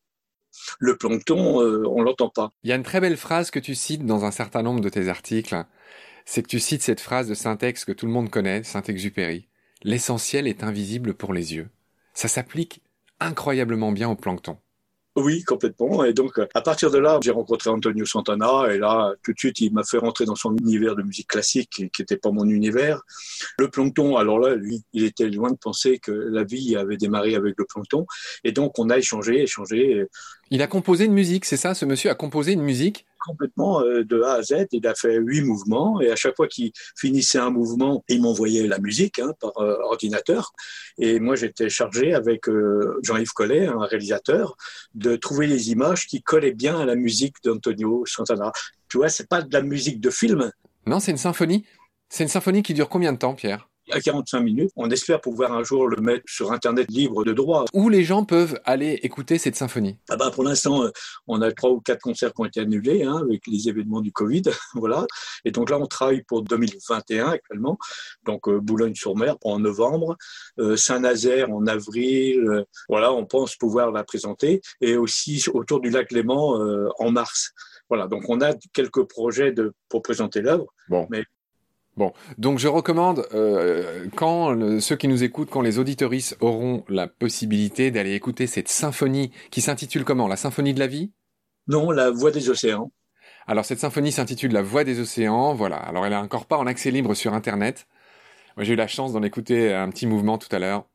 Le 0.80 0.98
plancton, 0.98 1.62
euh, 1.62 1.84
on 1.88 2.02
l'entend 2.02 2.30
pas. 2.30 2.50
Il 2.64 2.70
y 2.70 2.74
a 2.74 2.76
une 2.76 2.84
très 2.84 3.02
belle 3.02 3.18
phrase 3.18 3.52
que 3.52 3.60
tu 3.60 3.76
cites 3.76 4.06
dans 4.06 4.24
un 4.26 4.32
certain 4.32 4.64
nombre 4.64 4.82
de 4.82 4.90
tes 4.90 5.10
articles. 5.10 5.66
C'est 6.26 6.42
que 6.42 6.48
tu 6.48 6.60
cites 6.60 6.82
cette 6.82 7.02
phrase 7.02 7.28
de 7.28 7.36
Saint-Ex 7.36 7.86
que 7.86 7.92
tout 7.92 8.06
le 8.06 8.12
monde 8.12 8.32
connaît, 8.32 8.64
Saint-Exupéry. 8.64 9.48
L'essentiel 9.84 10.48
est 10.48 10.64
invisible 10.64 11.14
pour 11.14 11.34
les 11.34 11.54
yeux. 11.54 11.70
Ça 12.14 12.28
s'applique 12.28 12.82
incroyablement 13.20 13.92
bien 13.92 14.10
au 14.10 14.16
plancton. 14.16 14.58
Oui, 15.18 15.44
complètement. 15.44 16.04
Et 16.04 16.12
donc, 16.12 16.40
à 16.54 16.62
partir 16.62 16.92
de 16.92 16.98
là, 16.98 17.20
j'ai 17.24 17.32
rencontré 17.32 17.70
Antonio 17.70 18.06
Santana 18.06 18.74
et 18.74 18.78
là, 18.78 19.14
tout 19.24 19.32
de 19.32 19.40
suite, 19.40 19.62
il 19.62 19.72
m'a 19.72 19.84
fait 19.84 19.98
rentrer 19.98 20.26
dans 20.26 20.36
son 20.36 20.56
univers 20.58 20.94
de 20.96 21.04
musique 21.04 21.28
classique 21.28 21.70
qui 21.70 22.02
n'était 22.02 22.18
pas 22.18 22.32
mon 22.32 22.46
univers. 22.50 23.02
Le 23.58 23.70
plancton, 23.70 24.18
alors 24.18 24.40
là, 24.40 24.56
lui, 24.56 24.84
il 24.92 25.06
était 25.06 25.30
loin 25.30 25.52
de 25.52 25.58
penser 25.58 26.00
que 26.00 26.12
la 26.12 26.44
vie 26.44 26.76
avait 26.76 26.98
démarré 26.98 27.36
avec 27.36 27.56
le 27.58 27.64
plancton. 27.64 28.06
Et 28.44 28.52
donc, 28.52 28.78
on 28.78 28.90
a 28.90 28.98
échangé, 28.98 29.42
échangé. 29.42 30.06
Il 30.52 30.62
a 30.62 30.68
composé 30.68 31.06
une 31.06 31.14
musique, 31.14 31.46
c'est 31.46 31.58
ça? 31.58 31.74
Ce 31.74 31.86
monsieur 31.86 32.10
a 32.10 32.16
composé 32.16 32.52
une 32.52 32.64
musique 32.64 33.06
complètement 33.26 33.82
euh, 33.82 34.04
de 34.04 34.22
A 34.22 34.34
à 34.34 34.42
Z. 34.42 34.68
Il 34.72 34.86
a 34.88 34.96
fait 34.96 35.18
huit 35.18 35.42
mouvements 35.42 36.02
et 36.02 36.12
à 36.12 36.16
chaque 36.16 36.36
fois 36.36 36.48
qu'il 36.48 36.72
finissait 36.96 37.40
un 37.40 37.50
mouvement, 37.50 38.04
il 38.08 38.22
m'envoyait 38.22 38.68
la 38.68 38.80
musique 38.80 39.20
hein, 39.20 39.34
par 39.40 39.58
euh, 39.58 39.78
ordinateur. 39.82 40.54
Et 40.98 41.20
moi, 41.20 41.36
j'étais 41.36 41.70
chargé 41.70 42.14
avec 42.14 42.48
euh, 42.48 43.00
Jean-Yves 43.04 43.34
Collet, 43.34 43.68
un 43.68 43.86
réalisateur, 43.86 44.56
de 44.94 45.16
trouver 45.16 45.48
les 45.48 45.72
images 45.72 46.08
qui 46.08 46.22
collaient 46.22 46.54
bien 46.54 46.80
à 46.80 46.86
la 46.86 46.96
musique 46.96 47.36
d'Antonio 47.44 48.04
Santana. 48.06 48.52
Tu 48.90 48.98
vois, 48.98 49.10
c'est 49.10 49.28
pas 49.28 49.42
de 49.42 49.54
la 49.54 49.62
musique 49.62 50.00
de 50.00 50.10
film. 50.10 50.52
Non, 50.86 51.00
c'est 51.00 51.12
une 51.12 51.18
symphonie. 51.18 51.66
C'est 52.10 52.24
une 52.24 52.30
symphonie 52.30 52.64
qui 52.64 52.74
dure 52.74 52.90
combien 52.90 53.12
de 53.14 53.18
temps, 53.18 53.34
Pierre? 53.34 53.70
À 53.92 54.00
45 54.00 54.40
minutes. 54.40 54.72
On 54.76 54.90
espère 54.90 55.22
pouvoir 55.22 55.54
un 55.54 55.64
jour 55.64 55.88
le 55.88 56.02
mettre 56.02 56.24
sur 56.28 56.52
Internet 56.52 56.88
libre 56.90 57.24
de 57.24 57.34
droit. 57.34 57.66
Où 57.74 57.90
les 57.90 58.04
gens 58.04 58.26
peuvent 58.26 58.60
aller 58.66 59.00
écouter 59.04 59.38
cette 59.38 59.56
symphonie? 59.56 59.98
Ah 60.10 60.16
bah 60.16 60.32
Pour 60.32 60.44
l'instant, 60.44 60.84
euh, 60.84 60.92
on 61.28 61.42
a 61.42 61.52
trois 61.52 61.72
ou 61.72 61.82
quatre 61.82 62.02
concerts 62.02 62.34
qui 62.34 62.42
ont 62.42 62.46
été 62.46 62.60
annulés 62.60 63.04
hein, 63.04 63.18
avec 63.18 63.46
les 63.48 63.70
événements 63.70 64.02
du 64.02 64.12
Covid. 64.12 64.44
voilà. 64.74 65.06
Et 65.44 65.52
donc 65.52 65.70
là, 65.70 65.80
on 65.80 65.88
travaille 65.88 66.24
pour 66.24 66.42
2021 66.44 67.30
actuellement. 67.30 67.78
Donc 68.26 68.48
euh, 68.48 68.60
Boulogne-sur-Mer 68.60 69.36
en 69.44 69.60
novembre, 69.60 70.18
euh, 70.60 70.76
Saint-Nazaire 70.76 71.52
en 71.52 71.68
avril. 71.68 72.66
voilà, 72.90 73.14
on 73.14 73.26
pense 73.26 73.56
pouvoir 73.56 73.92
la 73.92 74.04
présenter. 74.04 74.62
Et 74.82 74.98
aussi 74.98 75.44
autour 75.54 75.80
du 75.80 75.90
lac 75.90 76.12
Léman 76.12 76.90
en 77.00 77.12
mars. 77.12 77.52
Voilà, 77.90 78.08
donc 78.08 78.24
on 78.30 78.42
a 78.42 78.54
quelques 78.74 79.04
projets 79.04 79.52
de, 79.52 79.74
pour 79.90 80.02
présenter 80.02 80.42
l'œuvre. 80.42 80.66
Bon. 80.90 81.08
Mais 81.10 81.24
Bon, 81.98 82.12
donc 82.38 82.60
je 82.60 82.68
recommande, 82.68 83.26
euh, 83.34 84.06
quand 84.16 84.82
ceux 84.82 84.98
qui 84.98 85.08
nous 85.08 85.24
écoutent, 85.24 85.50
quand 85.50 85.62
les 85.62 85.80
auditoristes 85.80 86.36
auront 86.42 86.84
la 86.90 87.08
possibilité 87.08 87.90
d'aller 87.90 88.14
écouter 88.14 88.48
cette 88.48 88.68
symphonie 88.68 89.32
qui 89.50 89.62
s'intitule 89.62 90.04
comment? 90.04 90.28
La 90.28 90.36
symphonie 90.36 90.74
de 90.74 90.80
la 90.80 90.88
vie? 90.88 91.14
Non, 91.68 91.92
la 91.92 92.12
voix 92.12 92.32
des 92.32 92.50
océans. 92.50 92.92
Alors 93.48 93.64
cette 93.64 93.80
symphonie 93.80 94.12
s'intitule 94.12 94.52
La 94.52 94.62
voix 94.62 94.84
des 94.84 95.00
océans, 95.00 95.54
voilà. 95.54 95.78
Alors 95.78 96.06
elle 96.06 96.14
est 96.14 96.18
encore 96.18 96.48
pas 96.48 96.58
en 96.58 96.68
accès 96.68 96.92
libre 96.92 97.14
sur 97.14 97.34
Internet. 97.34 97.88
Moi 98.58 98.66
j'ai 98.66 98.74
eu 98.74 98.78
la 98.78 98.88
chance 98.88 99.14
d'en 99.14 99.24
écouter 99.24 99.74
un 99.74 99.90
petit 99.90 100.08
mouvement 100.08 100.38
tout 100.38 100.54
à 100.54 100.60
l'heure. 100.60 100.86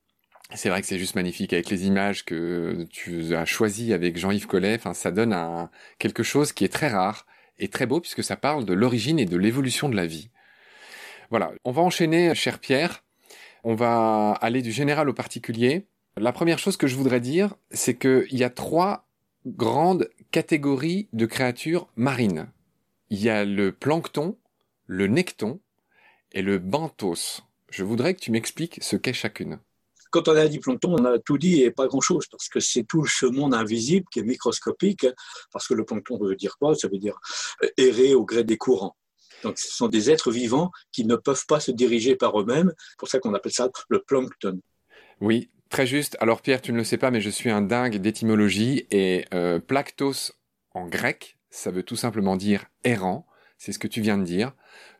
C'est 0.54 0.69
vrai 0.69 0.80
que 0.80 0.87
c'est 0.87 0.99
juste 0.99 1.14
magnifique 1.14 1.52
avec 1.52 1.71
les 1.71 1.87
images 1.87 2.25
que 2.25 2.87
tu 2.90 3.35
as 3.37 3.45
choisies 3.45 3.92
avec 3.92 4.19
Jean-Yves 4.19 4.49
Collet. 4.49 4.75
Enfin, 4.75 4.95
ça 4.95 5.12
donne 5.12 5.33
un, 5.33 5.71
quelque 5.99 6.25
chose 6.25 6.52
qui 6.52 6.64
est 6.64 6.73
très 6.73 6.88
rare 6.88 7.25
et 7.59 7.69
très 7.69 7.87
beau 7.87 8.00
puisque 8.00 8.25
ça 8.25 8.37
parle 8.37 8.64
de 8.64 8.75
l'origine 8.75 9.19
et 9.19 9.26
de 9.26 9.37
l'évolution 9.37 9.88
de 9.88 9.97
la 9.97 10.07
vie. 10.07 10.30
Voilà, 11.30 11.52
on 11.64 11.70
va 11.70 11.82
enchaîner, 11.82 12.34
cher 12.34 12.58
Pierre. 12.58 13.04
On 13.62 13.76
va 13.76 14.32
aller 14.32 14.62
du 14.62 14.72
général 14.72 15.08
au 15.08 15.12
particulier. 15.12 15.87
La 16.16 16.32
première 16.32 16.58
chose 16.58 16.76
que 16.76 16.88
je 16.88 16.96
voudrais 16.96 17.20
dire, 17.20 17.54
c'est 17.70 17.96
qu'il 17.96 18.37
y 18.37 18.42
a 18.42 18.50
trois 18.50 19.06
grandes 19.46 20.10
catégories 20.32 21.08
de 21.12 21.26
créatures 21.26 21.88
marines. 21.94 22.49
Il 23.10 23.22
y 23.22 23.28
a 23.28 23.44
le 23.44 23.70
plancton, 23.70 24.37
le 24.87 25.06
necton 25.06 25.60
et 26.32 26.42
le 26.42 26.58
benthos. 26.58 27.42
Je 27.70 27.84
voudrais 27.84 28.14
que 28.14 28.20
tu 28.20 28.32
m'expliques 28.32 28.78
ce 28.82 28.96
qu'est 28.96 29.12
chacune. 29.12 29.60
Quand 30.10 30.26
on 30.26 30.34
a 30.34 30.49
dit 30.49 30.58
plancton, 30.58 30.96
on 30.99 31.04
a 31.04 31.20
tout 31.20 31.38
dit 31.38 31.62
et 31.62 31.70
pas 31.70 31.87
grand-chose, 31.87 32.26
parce 32.26 32.49
que 32.49 32.58
c'est 32.58 32.82
tout 32.82 33.06
ce 33.06 33.26
monde 33.26 33.54
invisible 33.54 34.06
qui 34.10 34.18
est 34.18 34.25
microscopique, 34.25 35.06
parce 35.52 35.68
que 35.68 35.75
le 35.75 35.84
plancton 35.84 36.18
veut 36.18 36.34
dire 36.34 36.58
quoi? 36.58 36.75
Ça 36.75 36.88
veut 36.88 36.99
dire 36.99 37.20
errer 37.76 38.14
au 38.14 38.25
gré 38.25 38.42
des 38.42 38.56
courants. 38.56 38.96
Donc, 39.42 39.59
ce 39.59 39.73
sont 39.73 39.88
des 39.88 40.11
êtres 40.11 40.30
vivants 40.30 40.70
qui 40.92 41.04
ne 41.04 41.16
peuvent 41.16 41.47
pas 41.47 41.61
se 41.61 41.70
diriger 41.70 42.16
par 42.16 42.38
eux-mêmes. 42.40 42.73
C'est 42.76 42.99
pour 42.99 43.09
ça 43.09 43.18
qu'on 43.18 43.35
appelle 43.35 43.52
ça 43.52 43.68
le 43.88 44.02
plancton. 44.02 44.61
Oui, 45.20 45.50
Très 45.70 45.87
juste. 45.87 46.16
Alors 46.20 46.42
Pierre, 46.42 46.61
tu 46.61 46.73
ne 46.73 46.78
le 46.78 46.85
sais 46.85 46.99
pas, 46.99 47.12
mais 47.12 47.20
je 47.20 47.30
suis 47.30 47.49
un 47.49 47.62
dingue 47.62 47.99
d'étymologie 47.99 48.88
et 48.90 49.25
euh, 49.32 49.61
plactos 49.61 50.32
en 50.75 50.88
grec, 50.88 51.38
ça 51.50 51.70
veut 51.70 51.85
tout 51.85 51.94
simplement 51.94 52.37
dire 52.37 52.64
errant. 52.82 53.25
C'est 53.56 53.70
ce 53.70 53.78
que 53.78 53.87
tu 53.87 54.00
viens 54.00 54.18
de 54.18 54.25
dire. 54.25 54.52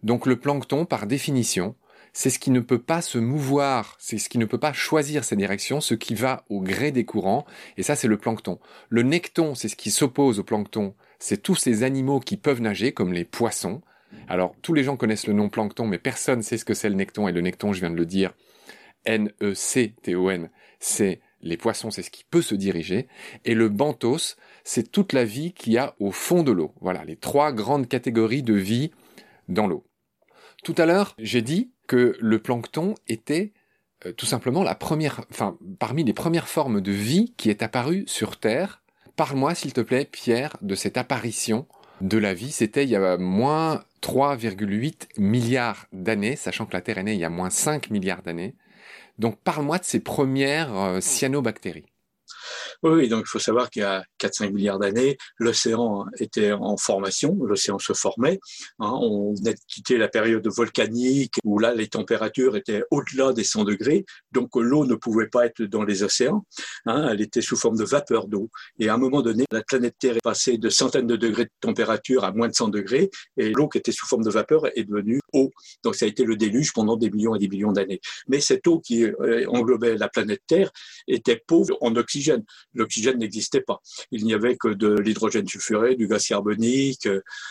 Donc 0.05 0.27
le 0.27 0.39
plancton, 0.39 0.85
par 0.85 1.09
définition, 1.09 1.75
c'est 2.13 2.31
ce 2.31 2.39
qui 2.39 2.53
ne 2.53 2.61
peut 2.61 2.81
pas 2.81 3.03
se 3.03 3.19
mouvoir, 3.19 3.97
c'est 3.99 4.19
ce 4.19 4.29
qui 4.29 4.39
ne 4.39 4.45
peut 4.45 4.59
pas 4.59 4.73
choisir 4.73 5.25
ses 5.25 5.35
directions, 5.35 5.81
ce 5.81 5.95
qui 5.95 6.15
va 6.15 6.45
au 6.49 6.61
gré 6.61 6.93
des 6.93 7.05
courants, 7.05 7.47
et 7.77 7.83
ça 7.83 7.97
c'est 7.97 8.09
le 8.09 8.19
plancton. 8.19 8.61
Le 8.91 9.03
necton, 9.03 9.55
c'est 9.55 9.69
ce 9.69 9.77
qui 9.77 9.91
s'oppose 9.91 10.39
au 10.39 10.45
plancton, 10.45 10.95
c'est 11.19 11.43
tous 11.43 11.57
ces 11.57 11.83
animaux 11.83 12.21
qui 12.21 12.37
peuvent 12.37 12.61
nager, 12.61 12.93
comme 12.93 13.13
les 13.13 13.25
poissons. 13.25 13.83
Alors 14.29 14.55
tous 14.63 14.75
les 14.75 14.85
gens 14.85 14.97
connaissent 14.97 15.27
le 15.27 15.33
nom 15.33 15.49
plancton, 15.49 15.87
mais 15.87 15.99
personne 15.99 16.39
ne 16.39 16.43
sait 16.43 16.59
ce 16.59 16.65
que 16.65 16.75
c'est 16.75 16.89
le 16.89 16.95
necton, 16.95 17.29
et 17.29 17.33
le 17.33 17.41
necton, 17.41 17.73
je 17.73 17.81
viens 17.81 17.91
de 17.91 17.97
le 17.97 18.07
dire, 18.07 18.33
N-E-C-T-O-N, 19.05 20.51
c'est 20.79 21.21
les 21.43 21.57
poissons, 21.57 21.91
c'est 21.91 22.03
ce 22.03 22.11
qui 22.11 22.25
peut 22.25 22.43
se 22.43 22.55
diriger, 22.55 23.09
et 23.45 23.55
le 23.55 23.69
benthos, 23.69 24.37
c'est 24.65 24.91
toute 24.91 25.13
la 25.13 25.25
vie 25.25 25.53
qu'il 25.53 25.73
y 25.73 25.79
a 25.79 25.95
au 25.99 26.11
fond 26.11 26.43
de 26.43 26.53
l'eau. 26.53 26.75
Voilà, 26.81 27.05
les 27.05 27.17
trois 27.17 27.53
grandes 27.53 27.89
catégories 27.89 28.43
de 28.43 28.55
vie 28.55 28.91
dans 29.49 29.67
l'eau. 29.67 29.87
Tout 30.63 30.75
à 30.77 30.87
l'heure, 30.87 31.15
j'ai 31.19 31.43
dit 31.43 31.73
que 31.87 32.17
le 32.21 32.39
plancton 32.39 32.95
était 33.09 33.53
euh, 34.07 34.13
tout 34.13 34.27
simplement 34.27 34.63
la 34.63 34.75
première, 34.75 35.23
enfin, 35.31 35.59
parmi 35.79 36.05
les 36.05 36.13
premières 36.13 36.49
formes 36.49 36.81
de 36.81 36.93
vie 36.93 37.35
qui 37.37 37.51
est 37.51 37.63
apparue 37.63 38.05
sur 38.07 38.39
Terre. 38.39 38.83
Parle-moi, 39.17 39.55
s'il 39.55 39.73
te 39.73 39.81
plaît, 39.81 40.05
Pierre, 40.05 40.57
de 40.63 40.75
cette 40.75 40.97
apparition 40.97 41.67
de 42.01 42.19
la 42.19 42.35
vie. 42.35 42.53
C'était 42.53 42.85
il 42.85 42.91
y 42.91 42.97
a 42.97 43.17
moins 43.17 43.85
3,8 44.03 45.09
milliards 45.19 45.87
d'années, 45.93 46.37
sachant 46.37 46.67
que 46.67 46.73
la 46.73 46.81
Terre 46.81 46.99
est 46.99 47.03
née 47.03 47.15
il 47.15 47.21
y 47.21 47.25
a 47.25 47.31
moins 47.31 47.51
5 47.51 47.91
milliards 47.91 48.23
d'années. 48.23 48.55
Donc 49.19 49.39
parle-moi 49.41 49.79
de 49.79 49.85
ces 49.85 50.01
premières 50.01 50.75
euh, 50.77 51.01
cyanobactéries. 51.01 51.87
Oui, 52.83 53.09
donc 53.09 53.25
il 53.27 53.29
faut 53.29 53.39
savoir 53.39 53.69
qu'il 53.69 53.83
y 53.83 53.85
a 53.85 54.05
4-5 54.19 54.53
milliards 54.53 54.79
d'années, 54.79 55.19
l'océan 55.37 56.07
était 56.19 56.53
en 56.53 56.79
formation, 56.79 57.37
l'océan 57.45 57.79
se 57.79 57.93
formait. 57.93 58.41
Hein, 58.79 58.93
on 59.03 59.35
venait 59.35 59.53
de 59.53 59.61
quitter 59.69 59.99
la 59.99 60.09
période 60.09 60.47
volcanique 60.49 61.35
où 61.45 61.59
là 61.59 61.75
les 61.75 61.89
températures 61.89 62.57
étaient 62.57 62.83
au-delà 62.91 63.35
des 63.35 63.45
100 63.45 63.65
degrés, 63.65 64.07
donc 64.33 64.57
l'eau 64.57 64.87
ne 64.87 64.95
pouvait 64.95 65.27
pas 65.27 65.45
être 65.45 65.63
dans 65.63 65.85
les 65.85 66.03
océans. 66.03 66.47
Hein, 66.87 67.09
elle 67.13 67.21
était 67.21 67.43
sous 67.43 67.57
forme 67.57 67.77
de 67.77 67.85
vapeur 67.85 68.29
d'eau. 68.29 68.49
Et 68.79 68.89
à 68.89 68.95
un 68.95 68.99
moment 68.99 69.21
donné, 69.21 69.45
la 69.53 69.63
planète 69.63 69.97
Terre 69.99 70.17
est 70.17 70.25
passée 70.25 70.57
de 70.57 70.71
centaines 70.71 71.07
de 71.07 71.17
degrés 71.17 71.45
de 71.45 71.51
température 71.61 72.25
à 72.25 72.33
moins 72.33 72.49
de 72.49 72.55
100 72.55 72.69
degrés, 72.69 73.11
et 73.37 73.51
l'eau 73.51 73.69
qui 73.69 73.77
était 73.77 73.93
sous 73.93 74.07
forme 74.07 74.25
de 74.25 74.31
vapeur 74.31 74.67
est 74.75 74.85
devenue 74.85 75.21
eau. 75.35 75.51
Donc 75.85 75.97
ça 75.97 76.07
a 76.07 76.09
été 76.09 76.25
le 76.25 76.37
déluge 76.37 76.73
pendant 76.73 76.97
des 76.97 77.11
millions 77.11 77.35
et 77.35 77.39
des 77.39 77.49
millions 77.49 77.73
d'années. 77.73 78.01
Mais 78.29 78.41
cette 78.41 78.67
eau 78.67 78.81
qui 78.81 79.05
euh, 79.05 79.47
englobait 79.49 79.97
la 79.97 80.09
planète 80.09 80.41
Terre 80.47 80.71
était 81.07 81.43
pauvre 81.47 81.77
en 81.83 81.95
oxygène 81.97 82.43
l'oxygène 82.75 83.19
n'existait 83.19 83.61
pas. 83.61 83.81
Il 84.11 84.25
n'y 84.25 84.35
avait 84.35 84.57
que 84.57 84.69
de 84.69 84.95
l'hydrogène 84.95 85.47
sulfuré, 85.47 85.97
du 85.97 86.07
gaz 86.07 86.27
carbonique. 86.27 87.09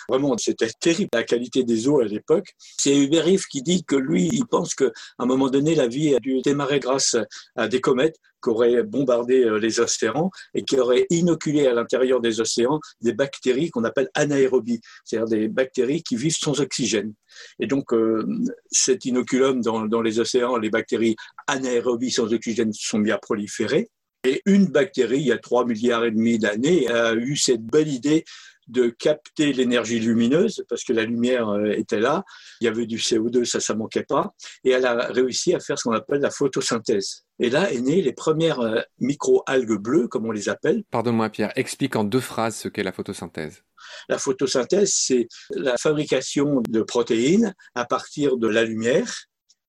Vraiment, 0.08 0.38
c'était 0.38 0.70
terrible 0.80 1.10
la 1.14 1.24
qualité 1.24 1.64
des 1.64 1.88
eaux 1.88 2.00
à 2.00 2.06
l'époque. 2.06 2.56
C'est 2.80 2.96
Hubert 2.96 3.26
qui 3.52 3.62
dit 3.62 3.84
que 3.84 3.96
lui, 3.96 4.30
il 4.32 4.46
pense 4.46 4.76
qu'à 4.76 4.92
un 5.18 5.26
moment 5.26 5.50
donné, 5.50 5.76
la 5.76 5.88
vie 5.88 6.16
a 6.16 6.20
dû 6.20 6.42
démarrer 6.42 6.80
grâce 6.80 7.16
à 7.56 7.68
des 7.68 7.82
comètes 7.82 8.18
qui 8.42 8.50
auraient 8.50 8.84
bombardé 8.84 9.44
euh, 9.44 9.58
les 9.58 9.80
océans 9.80 10.32
et 10.54 10.64
qui 10.64 10.80
auraient 10.80 11.06
inoculé 11.10 11.68
à 11.68 11.74
l'intérieur 11.74 12.22
des 12.22 12.40
océans 12.40 12.80
des 13.02 13.14
bactéries 13.14 13.70
qu'on 13.70 13.84
appelle 13.84 14.10
anaérobies, 14.14 14.80
c'est-à-dire 15.04 15.28
des 15.28 15.48
bactéries 15.48 16.04
qui 16.04 16.16
vivent 16.16 16.38
sans 16.38 16.60
oxygène. 16.62 17.14
Et 17.60 17.68
donc, 17.68 17.94
euh, 17.94 18.26
cet 18.72 19.06
inoculum 19.06 19.62
dans, 19.62 19.86
dans 19.86 20.02
les 20.02 20.20
océans, 20.20 20.58
les 20.58 20.70
bactéries 20.70 21.16
anaérobies 21.48 22.12
sans 22.12 22.34
oxygène 22.34 22.72
sont 22.74 23.00
bien 23.00 23.18
proliférées. 23.18 23.90
Et 24.26 24.42
une 24.46 24.66
bactérie, 24.66 25.20
il 25.20 25.28
y 25.28 25.32
a 25.32 25.38
3 25.38 25.66
milliards 25.66 26.04
et 26.04 26.12
demi 26.12 26.40
d'années, 26.40 26.90
a 26.90 27.14
eu 27.14 27.38
cette 27.38 27.64
belle 27.64 27.88
idée 27.88 28.26
de 28.70 28.90
capter 28.90 29.52
l'énergie 29.52 30.00
lumineuse, 30.00 30.64
parce 30.70 30.84
que 30.84 30.94
la 30.94 31.04
lumière 31.04 31.50
euh, 31.50 31.72
était 31.72 32.00
là, 32.00 32.24
il 32.62 32.66
y 32.66 32.68
avait 32.68 32.86
du 32.86 32.98
CO2, 32.98 33.44
ça, 33.44 33.60
ça 33.60 33.74
manquait 33.74 34.04
pas, 34.04 34.34
et 34.64 34.70
elle 34.70 34.86
a 34.86 35.08
réussi 35.08 35.56
à 35.56 35.60
faire 35.60 35.78
ce 35.80 35.86
qu'on 35.86 35.96
appelle 35.96 36.22
la 36.22 36.30
photosynthèse. 36.30 37.26
Et 37.40 37.50
là 37.50 37.72
est 37.72 37.82
née 37.82 38.02
les 38.02 38.14
premières 38.14 38.60
euh, 38.60 38.80
micro-algues 39.00 39.80
bleues, 39.80 40.08
comme 40.08 40.28
on 40.28 40.32
les 40.32 40.50
appelle. 40.50 40.84
Pardonne-moi 40.92 41.30
Pierre, 41.30 41.52
explique 41.56 41.96
en 41.96 42.04
deux 42.04 42.20
phrases 42.20 42.56
ce 42.56 42.68
qu'est 42.68 42.84
la 42.84 42.92
photosynthèse. 42.92 43.64
La 44.08 44.20
photosynthèse, 44.20 44.92
c'est 44.94 45.28
la 45.52 45.76
fabrication 45.78 46.62
de 46.70 46.82
protéines 46.82 47.56
à 47.74 47.86
partir 47.86 48.38
de 48.38 48.48
la 48.48 48.64
lumière, 48.66 49.12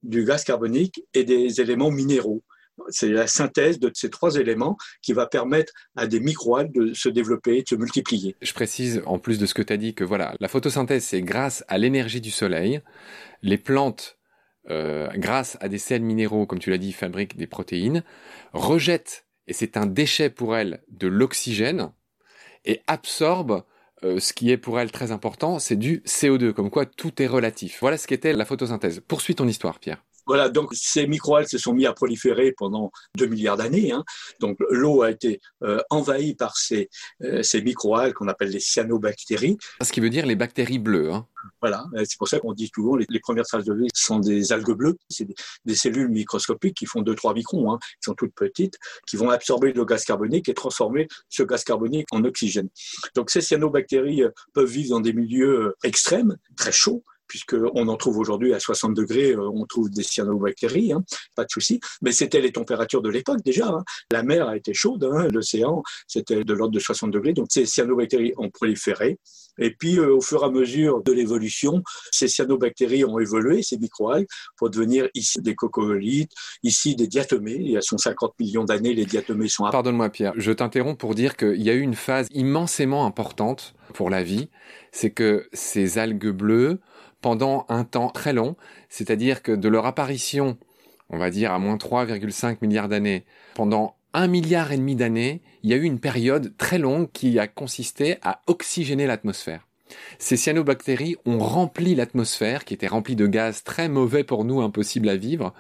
du 0.03 0.25
gaz 0.25 0.45
carbonique 0.45 1.03
et 1.15 1.25
des 1.25 1.61
éléments 1.61 1.91
minéraux. 1.91 2.43
C'est 2.89 3.09
la 3.09 3.27
synthèse 3.27 3.79
de 3.79 3.91
ces 3.95 4.11
trois 4.11 4.37
éléments 4.37 4.77
qui 5.03 5.13
va 5.13 5.27
permettre 5.27 5.73
à 5.97 6.07
des 6.07 6.21
microalgues 6.21 6.73
de 6.73 6.95
se 6.95 7.09
développer, 7.09 7.63
de 7.63 7.69
se 7.69 7.75
multiplier. 7.75 8.37
Je 8.41 8.53
précise, 8.53 9.03
en 9.07 9.19
plus 9.19 9.39
de 9.39 9.47
ce 9.47 9.55
que 9.55 9.63
tu 9.63 9.73
as 9.73 9.77
dit, 9.77 9.95
que 9.95 10.05
voilà, 10.05 10.35
la 10.41 10.49
photosynthèse, 10.49 11.05
c'est 11.05 11.23
grâce 11.23 11.65
à 11.69 11.79
l'énergie 11.79 12.21
du 12.21 12.31
soleil. 12.31 12.81
Les 13.43 13.59
plantes, 13.59 14.19
euh, 14.69 15.09
grâce 15.17 15.57
à 15.61 15.69
des 15.69 15.79
sels 15.79 16.03
minéraux, 16.03 16.47
comme 16.47 16.59
tu 16.59 16.71
l'as 16.71 16.79
dit, 16.79 16.93
fabriquent 16.93 17.37
des 17.37 17.47
protéines, 17.47 18.05
rejettent, 18.53 19.27
et 19.47 19.53
c'est 19.53 19.77
un 19.77 19.87
déchet 19.87 20.31
pour 20.31 20.57
elles, 20.57 20.83
de 20.89 21.07
l'oxygène, 21.07 21.93
et 22.65 22.81
absorbent 22.87 23.65
euh, 24.03 24.19
ce 24.19 24.33
qui 24.33 24.51
est 24.51 24.57
pour 24.57 24.81
elles 24.81 24.91
très 24.91 25.13
important, 25.13 25.59
c'est 25.59 25.77
du 25.77 25.99
CO2, 26.07 26.53
comme 26.53 26.71
quoi 26.71 26.87
tout 26.87 27.21
est 27.23 27.27
relatif. 27.27 27.79
Voilà 27.81 27.99
ce 27.99 28.07
qu'était 28.07 28.33
la 28.33 28.45
photosynthèse. 28.45 29.01
Poursuis 29.07 29.35
ton 29.35 29.47
histoire, 29.47 29.79
Pierre. 29.79 30.03
Voilà, 30.31 30.49
donc 30.49 30.73
ces 30.75 31.09
microalgues 31.09 31.49
se 31.49 31.59
sont 31.59 31.75
mis 31.75 31.87
à 31.87 31.93
proliférer 31.93 32.55
pendant 32.57 32.93
2 33.17 33.27
milliards 33.27 33.57
d'années. 33.57 33.91
Hein. 33.91 34.05
Donc 34.39 34.59
l'eau 34.71 35.03
a 35.03 35.11
été 35.11 35.41
euh, 35.65 35.81
envahie 35.91 36.37
par 36.37 36.57
ces, 36.57 36.89
euh, 37.25 37.43
ces 37.43 37.61
microalgues 37.61 38.13
qu'on 38.13 38.29
appelle 38.29 38.51
les 38.51 38.61
cyanobactéries. 38.61 39.59
Ce 39.83 39.91
qui 39.91 39.99
veut 39.99 40.09
dire 40.09 40.27
les 40.27 40.37
bactéries 40.37 40.79
bleues. 40.79 41.11
Hein. 41.13 41.27
Voilà, 41.61 41.85
c'est 41.97 42.17
pour 42.17 42.29
ça 42.29 42.39
qu'on 42.39 42.53
dit 42.53 42.71
souvent 42.73 42.95
les, 42.95 43.07
les 43.09 43.19
premières 43.19 43.45
traces 43.45 43.65
de 43.65 43.75
vie 43.75 43.89
sont 43.93 44.21
des 44.21 44.53
algues 44.53 44.71
bleues. 44.71 44.97
C'est 45.09 45.27
des, 45.65 45.75
cellules 45.75 46.09
microscopiques 46.09 46.77
qui 46.77 46.87
font 46.87 47.03
2-3 47.03 47.35
microns, 47.35 47.73
hein, 47.73 47.81
qui 47.81 48.05
sont 48.05 48.15
toutes 48.15 48.35
petites, 48.37 48.79
qui 49.09 49.17
vont 49.17 49.31
absorber 49.31 49.73
le 49.73 49.85
gaz 49.85 50.05
carbonique 50.05 50.49
et 50.49 50.55
transformer 50.55 51.09
ce 51.29 51.43
gaz 51.43 51.65
carbonique 51.65 52.07
en 52.13 52.23
oxygène. 52.23 52.69
Donc 53.17 53.31
ces 53.31 53.41
cyanobactéries 53.41 54.23
euh, 54.23 54.31
peuvent 54.55 54.71
vivre 54.71 54.91
dans 54.91 55.01
des 55.01 55.13
milieux 55.13 55.75
extrêmes, 55.83 56.37
très 56.57 56.71
chauds, 56.71 57.03
puisqu'on 57.31 57.87
en 57.87 57.97
trouve 57.97 58.19
aujourd'hui 58.19 58.53
à 58.53 58.59
60 58.59 58.93
degrés, 58.93 59.31
euh, 59.31 59.49
on 59.55 59.65
trouve 59.67 59.89
des 59.89 60.03
cyanobactéries, 60.03 60.93
hein, 60.93 61.05
pas 61.37 61.45
de 61.45 61.51
souci. 61.51 61.79
Mais 62.03 62.11
c'était 62.11 62.41
les 62.41 62.51
températures 62.51 63.03
de 63.03 63.09
l'époque 63.09 63.39
déjà. 63.45 63.69
Hein. 63.69 63.85
La 64.11 64.25
mer 64.25 64.49
a 64.49 64.57
été 64.57 64.75
chaude, 64.75 65.05
hein, 65.05 65.29
l'océan, 65.33 65.85
c'était 66.09 66.43
de 66.43 66.53
l'ordre 66.53 66.75
de 66.75 66.81
60 66.81 67.13
degrés, 67.13 67.33
donc 67.33 67.47
ces 67.51 67.67
cyanobactéries 67.67 68.35
ont 68.37 68.51
proliféré. 68.51 69.19
Et 69.59 69.71
puis, 69.71 69.99
euh, 69.99 70.17
au 70.17 70.21
fur 70.21 70.43
et 70.43 70.47
à 70.47 70.51
mesure 70.51 71.05
de 71.05 71.13
l'évolution, 71.13 71.85
ces 72.11 72.27
cyanobactéries 72.27 73.05
ont 73.05 73.21
évolué, 73.21 73.63
ces 73.63 73.79
microalgues, 73.79 74.27
pour 74.57 74.71
devenir 74.71 75.09
ici 75.15 75.41
des 75.41 75.55
cocolytes, 75.55 76.33
ici 76.65 76.97
des 76.97 77.07
diatomées. 77.07 77.59
Il 77.61 77.71
y 77.71 77.77
a 77.77 77.83
150 77.83 78.35
millions 78.41 78.65
d'années, 78.65 78.93
les 78.93 79.07
diatomées 79.07 79.49
sont... 79.49 79.71
Pardonne-moi 79.71 80.09
Pierre, 80.09 80.33
je 80.37 80.51
t'interromps 80.51 80.99
pour 80.99 81.15
dire 81.15 81.37
qu'il 81.37 81.63
y 81.63 81.71
a 81.71 81.75
eu 81.75 81.81
une 81.81 81.95
phase 81.95 82.27
immensément 82.33 83.07
importante 83.07 83.75
pour 83.95 84.11
la 84.11 84.23
vie, 84.23 84.49
c'est 84.93 85.11
que 85.11 85.49
ces 85.53 85.99
algues 85.99 86.31
bleues 86.31 86.81
pendant 87.21 87.67
un 87.69 87.85
temps 87.85 88.11
très 88.11 88.33
long, 88.33 88.57
c'est-à-dire 88.89 89.43
que 89.43 89.53
de 89.53 89.69
leur 89.69 89.87
apparition, 89.87 90.59
on 91.09 91.19
va 91.19 91.31
dire 91.31 91.53
à 91.53 91.59
moins 91.59 91.77
3,5 91.77 92.59
milliards 92.63 92.89
d'années, 92.89 93.25
pendant 93.55 93.97
un 94.13 94.27
milliard 94.27 94.73
et 94.73 94.77
demi 94.77 94.97
d'années, 94.97 95.43
il 95.63 95.71
y 95.71 95.75
a 95.75 95.77
eu 95.77 95.85
une 95.85 96.01
période 96.01 96.57
très 96.57 96.79
longue 96.79 97.11
qui 97.13 97.39
a 97.39 97.47
consisté 97.47 98.17
à 98.23 98.41
oxygéner 98.47 99.07
l'atmosphère. 99.07 99.67
Ces 100.19 100.37
cyanobactéries 100.37 101.17
ont 101.27 101.39
rempli 101.39 101.95
l'atmosphère, 101.95 102.65
qui 102.65 102.75
était 102.75 102.87
remplie 102.87 103.17
de 103.17 103.27
gaz 103.27 103.63
très 103.65 103.89
mauvais 103.89 104.25
pour 104.25 104.45
nous, 104.45 104.61
impossible 104.61 105.09
à 105.09 105.17
vivre. 105.17 105.53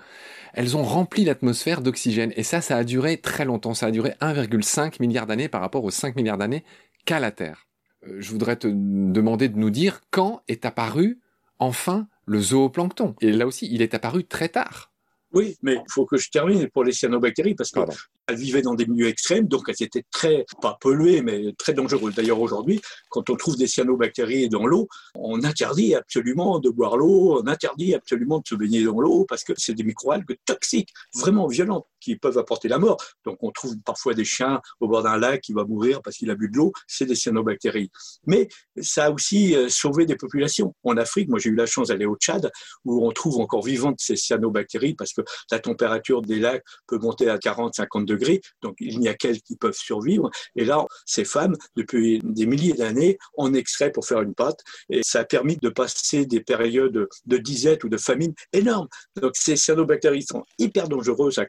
Elles 0.52 0.76
ont 0.76 0.83
rempli 0.83 1.25
l'atmosphère 1.25 1.81
d'oxygène. 1.81 2.33
Et 2.37 2.43
ça, 2.43 2.61
ça 2.61 2.76
a 2.76 2.85
duré 2.85 3.19
très 3.19 3.45
longtemps. 3.45 3.75
Ça 3.75 3.87
a 3.87 3.90
duré 3.90 4.14
1,5 4.21 4.97
milliard 5.00 5.26
d'années 5.26 5.49
par 5.49 5.61
rapport 5.61 5.85
aux 5.85 5.90
5 5.90 6.17
milliards 6.17 6.38
d'années 6.38 6.64
qu'a 7.05 7.21
la 7.21 7.31
Terre. 7.31 7.67
Euh, 8.07 8.17
je 8.21 8.31
voudrais 8.31 8.57
te 8.57 8.69
demander 8.69 9.49
de 9.49 9.59
nous 9.59 9.71
dire 9.71 10.00
quand 10.11 10.43
est 10.49 10.64
apparu 10.64 11.21
enfin 11.61 12.09
le 12.26 12.40
zooplancton. 12.40 13.14
Et 13.21 13.33
là 13.33 13.47
aussi, 13.47 13.69
il 13.71 13.83
est 13.83 13.95
apparu 13.95 14.25
très 14.25 14.49
tard. 14.49 14.90
Oui, 15.33 15.57
mais 15.62 15.75
il 15.75 15.93
faut 15.93 16.07
que 16.07 16.17
je 16.17 16.29
termine 16.29 16.69
pour 16.71 16.83
les 16.83 16.93
cyanobactéries 16.93 17.55
parce 17.55 17.71
que 17.71 17.81
elles 18.26 18.37
vivaient 18.37 18.62
dans 18.62 18.75
des 18.75 18.87
milieux 18.87 19.09
extrêmes, 19.09 19.47
donc 19.47 19.69
elles 19.69 19.83
étaient 19.87 20.05
très, 20.11 20.45
pas 20.61 20.76
polluées, 20.81 21.23
mais 21.23 21.52
très 21.59 21.73
dangereuses. 21.73 22.14
D'ailleurs, 22.14 22.40
aujourd'hui, 22.40 22.81
quand 23.11 23.29
on 23.31 23.37
trouve 23.37 23.57
des 23.57 23.67
cyanobactéries 23.67 24.49
dans 24.49 24.67
l'eau, 24.67 24.88
on 25.14 25.43
interdit 25.45 25.95
absolument 25.95 26.59
de 26.59 26.71
boire 26.71 26.97
l'eau, 26.97 27.40
on 27.40 27.47
interdit 27.47 27.95
absolument 27.95 28.38
de 28.38 28.47
se 28.47 28.55
baigner 28.55 28.85
dans 28.85 29.00
l'eau 29.00 29.25
parce 29.29 29.43
que 29.45 29.52
c'est 29.57 29.75
des 29.75 29.85
microalgues 29.85 30.37
toxiques, 30.47 30.90
vraiment 31.17 31.47
violentes, 31.47 31.87
qui 32.00 32.16
peuvent 32.16 32.38
apporter 32.38 32.69
la 32.69 32.78
mort. 32.78 32.97
Donc, 33.25 33.38
on 33.42 33.50
trouve 33.50 33.76
parfois 33.85 34.14
des 34.14 34.25
chiens 34.25 34.61
au 34.80 34.88
bord 34.88 35.02
d'un 35.02 35.16
lac 35.16 35.40
qui 35.40 35.52
va 35.52 35.64
mourir 35.64 36.02
parce 36.02 36.16
qu'il 36.16 36.30
a 36.30 36.35
bu 36.35 36.49
de 36.49 36.57
l'eau, 36.57 36.73
c'est 36.87 37.07
des 37.07 37.14
cyanobactéries. 37.14 37.90
Mais 38.26 38.49
ça 38.80 39.07
a 39.07 39.11
aussi 39.11 39.54
euh, 39.54 39.69
sauvé 39.69 40.07
des 40.07 40.16
populations. 40.16 40.75
En 40.85 40.97
Afrique, 40.97 41.28
moi 41.28 41.38
j'ai 41.38 41.50
eu 41.50 41.54
la 41.54 41.66
chance 41.66 41.88
d'aller 41.88 42.07
au 42.07 42.16
Tchad, 42.16 42.50
où 42.85 43.07
on 43.07 43.11
trouve 43.12 43.38
encore 43.38 43.64
vivantes 43.64 44.00
ces 44.00 44.16
cyanobactéries 44.16 44.95
parce 44.95 45.12
que 45.12 45.23
la 45.50 45.59
température 45.59 46.23
des 46.23 46.38
lacs 46.38 46.64
peut 46.87 46.99
monter 46.99 47.28
à 47.28 47.38
40, 47.38 47.75
50 47.75 48.07
degrés. 48.07 48.40
Donc, 48.62 48.76
il 48.80 48.99
n'y 48.99 49.09
a 49.09 49.14
qu'elles 49.14 49.42
qui 49.42 49.57
peuvent 49.57 49.76
survivre. 49.76 50.30
Et 50.57 50.64
là, 50.64 50.85
ces 51.07 51.25
femmes, 51.25 51.57
depuis 51.76 52.21
des 52.23 52.47
milliers 52.47 52.73
d'années, 52.73 53.19
en 53.37 53.54
extraient 53.54 53.92
pour 53.92 54.07
faire 54.07 54.23
une 54.23 54.35
pâte. 54.35 54.61
Et 54.88 55.00
ça 55.02 55.21
a 55.21 55.25
permis 55.25 55.57
de 55.57 55.69
passer 55.69 56.26
des 56.26 56.40
périodes 56.40 57.09
de 57.26 57.37
disette 57.37 57.85
ou 57.85 57.88
de 57.88 57.97
famine 57.97 58.35
énormes. 58.52 58.88
Donc, 59.21 59.33
ces 59.37 59.57
cyanobactéries 59.57 60.23
sont 60.23 60.45
hyper 60.59 60.88
dangereuses 60.88 61.38
à 61.38 61.47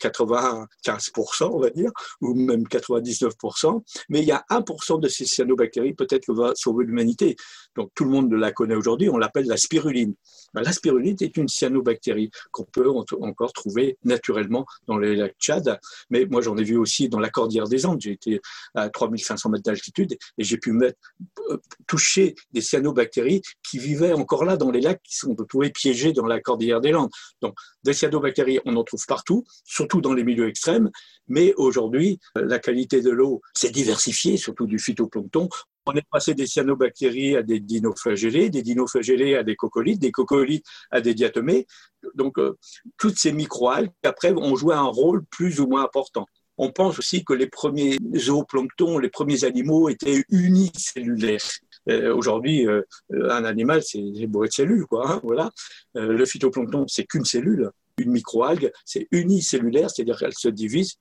95%, 0.84 1.50
on 1.52 1.60
va 1.60 1.70
dire, 1.70 1.92
ou 2.22 2.34
même 2.34 2.64
99%. 2.64 3.84
Mais 4.10 4.20
il 4.20 4.26
y 4.26 4.32
a 4.32 4.44
1% 4.50 5.00
de 5.00 5.08
ces 5.08 5.26
cyanobactéries 5.26 5.94
peut-être 5.94 6.26
que 6.28 6.32
va 6.32 6.54
sauver 6.56 6.86
l'humanité. 6.86 7.36
Donc, 7.76 7.92
tout 7.96 8.04
le 8.04 8.10
monde 8.10 8.34
la 8.34 8.52
connaît 8.52 8.76
aujourd'hui. 8.76 9.10
On 9.10 9.18
l'appelle 9.18 9.46
la 9.46 9.58
spiruline. 9.58 10.14
Ben, 10.54 10.62
la 10.62 10.72
spiruline 10.72 11.16
est 11.22 11.38
une 11.38 11.48
cyanobactérie 11.48 12.30
qu'on 12.52 12.66
peut 12.66 12.90
encore 12.90 13.54
trouver 13.54 13.98
naturellement 14.04 14.66
dans 14.88 14.98
les 14.98 15.16
lacs 15.16 15.36
Tchad. 15.40 15.80
Mais 16.10 16.26
moi, 16.26 16.42
j'en 16.42 16.58
ai 16.58 16.64
vu 16.64 16.78
aussi 16.78 17.10
dans 17.10 17.20
la 17.20 17.30
cordillère 17.30 17.68
des 17.68 17.86
Andes. 17.86 18.02
J'ai 18.02 18.12
été 18.12 18.42
à 18.76 18.90
3500 18.90 19.50
mètres 19.50 19.64
d'altitude 19.64 20.18
et 20.38 20.44
j'ai 20.44 20.58
pu 20.58 20.72
euh, 20.72 21.58
toucher 21.88 22.36
des 22.52 22.62
cyanobactéries 22.62 23.42
qui 23.70 23.80
vivaient 23.80 24.14
encore 24.14 24.46
là 24.46 24.58
dans 24.58 24.72
les 24.72 24.82
lacs 24.82 25.02
qui 25.04 25.16
sont 25.16 25.36
trouvés 25.36 25.70
piégés 25.70 26.14
dans 26.14 26.26
la 26.26 26.40
cordillère 26.40 26.82
des 26.82 26.92
Landes. 26.92 27.12
Donc, 27.42 27.56
des 27.84 27.94
cyanobactéries, 27.94 28.60
on 28.66 28.76
en 28.76 28.84
trouve 28.84 29.06
partout, 29.06 29.44
surtout 29.64 30.02
dans 30.02 30.14
les 30.14 30.24
milieux 30.24 30.48
extrêmes. 30.48 30.90
Mais 31.28 31.54
aujourd'hui, 31.56 32.20
la 32.36 32.60
qualité 32.60 33.02
de 33.02 33.10
l'eau 33.10 33.42
s'est 33.56 33.72
diversifiée, 33.72 34.38
surtout 34.38 34.68
du 34.68 34.80
phytoplancton. 34.80 35.50
On 35.86 35.94
est 35.94 36.08
passé 36.12 36.36
des 36.36 36.46
cyanobactéries 36.46 37.36
à 37.36 37.42
des 37.42 37.60
dinoflagellés, 37.60 38.50
des 38.50 38.62
dinoflagellés 38.62 39.36
à 39.36 39.44
des 39.44 39.56
coccolithes, 39.56 40.00
des 40.00 40.12
coccolithes 40.12 40.66
à 40.92 41.02
des 41.02 41.14
diatomées. 41.14 41.66
Donc, 42.16 42.38
euh, 42.38 42.58
toutes 42.98 43.18
ces 43.18 43.32
microalgues, 43.32 43.92
après, 44.04 44.32
ont 44.32 44.56
joué 44.56 44.76
un 44.76 44.84
rôle 44.84 45.26
plus 45.26 45.60
ou 45.60 45.68
moins 45.68 45.84
important. 45.84 46.28
On 46.58 46.72
pense 46.72 47.00
aussi 47.00 47.26
que 47.26 47.34
les 47.34 47.48
premiers 47.48 47.98
zooplanctons, 48.16 49.00
les 49.00 49.10
premiers 49.10 49.44
animaux 49.44 49.90
étaient 49.90 50.24
unicellulaires. 50.30 51.42
Euh, 51.90 52.14
aujourd'hui, 52.14 52.68
euh, 52.68 52.84
un 53.12 53.44
animal, 53.44 53.82
c'est 53.82 54.28
bourré 54.28 54.50
de 54.50 54.54
cellules, 54.54 54.86
quoi. 54.86 55.10
Hein, 55.10 55.22
voilà. 55.24 55.50
le 55.96 56.26
phytoplancton, 56.26 56.86
c'est 56.88 57.06
qu'une 57.06 57.26
cellule 57.26 57.72
une 57.98 58.12
microalgue, 58.12 58.72
c'est 58.86 59.08
unicellulaire, 59.12 59.90
c'est-à-dire 59.90 60.18
qu'elle 60.18 60.34
se 60.34 60.48
divise. 60.48 60.96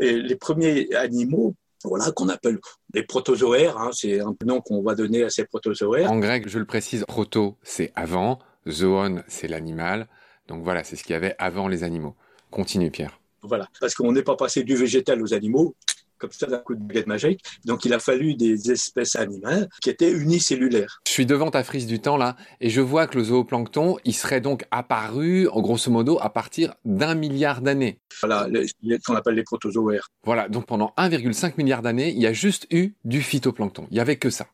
Et 0.00 0.20
les 0.20 0.36
premiers 0.36 0.92
animaux 0.94 1.54
voilà, 1.84 2.10
qu'on 2.12 2.28
appelle 2.28 2.58
les 2.94 3.02
protozoaires. 3.02 3.78
Hein, 3.78 3.90
c'est 3.92 4.20
un 4.20 4.34
nom 4.44 4.60
qu'on 4.60 4.82
va 4.82 4.94
donner 4.94 5.24
à 5.24 5.30
ces 5.30 5.44
protozoaires. 5.44 6.10
En 6.10 6.18
grec, 6.18 6.48
je 6.48 6.58
le 6.58 6.64
précise, 6.64 7.04
proto, 7.06 7.56
c'est 7.62 7.92
avant, 7.94 8.38
zoon, 8.68 9.22
c'est 9.28 9.48
l'animal. 9.48 10.08
Donc 10.48 10.62
voilà, 10.62 10.84
c'est 10.84 10.96
ce 10.96 11.02
qu'il 11.02 11.12
y 11.12 11.16
avait 11.16 11.34
avant 11.38 11.68
les 11.68 11.82
animaux. 11.82 12.14
Continue, 12.50 12.90
Pierre. 12.90 13.20
Voilà, 13.42 13.68
parce 13.80 13.94
qu'on 13.94 14.12
n'est 14.12 14.22
pas 14.22 14.36
passé 14.36 14.64
du 14.64 14.74
végétal 14.74 15.22
aux 15.22 15.34
animaux, 15.34 15.76
comme 16.18 16.32
ça 16.32 16.46
d'un 16.46 16.58
coup 16.58 16.74
de 16.74 16.80
baguette 16.80 17.06
magique. 17.06 17.42
Donc 17.64 17.84
il 17.84 17.92
a 17.92 17.98
fallu 17.98 18.34
des 18.34 18.70
espèces 18.70 19.16
animales 19.16 19.68
qui 19.80 19.90
étaient 19.90 20.10
unicellulaires. 20.10 21.00
Je 21.06 21.12
suis 21.12 21.26
devant 21.26 21.50
ta 21.50 21.64
frise 21.64 21.86
du 21.86 22.00
temps 22.00 22.16
là 22.16 22.36
et 22.60 22.70
je 22.70 22.80
vois 22.80 23.06
que 23.06 23.18
le 23.18 23.24
zooplancton, 23.24 23.98
il 24.04 24.14
serait 24.14 24.40
donc 24.40 24.64
apparu 24.70 25.48
en 25.48 25.60
grosso 25.60 25.90
modo 25.90 26.18
à 26.20 26.30
partir 26.30 26.74
d'un 26.84 27.14
milliard 27.14 27.60
d'années. 27.60 28.00
Voilà, 28.20 28.48
ce 28.52 29.06
qu'on 29.06 29.14
appelle 29.14 29.34
les 29.34 29.44
protozoaires. 29.44 30.08
Voilà, 30.24 30.48
donc 30.48 30.66
pendant 30.66 30.92
1,5 30.96 31.54
milliard 31.56 31.82
d'années, 31.82 32.10
il 32.10 32.20
y 32.20 32.26
a 32.26 32.32
juste 32.32 32.66
eu 32.70 32.94
du 33.04 33.22
phytoplancton. 33.22 33.86
Il 33.90 33.96
y 33.96 34.00
avait 34.00 34.16
que 34.16 34.30
ça. 34.30 34.46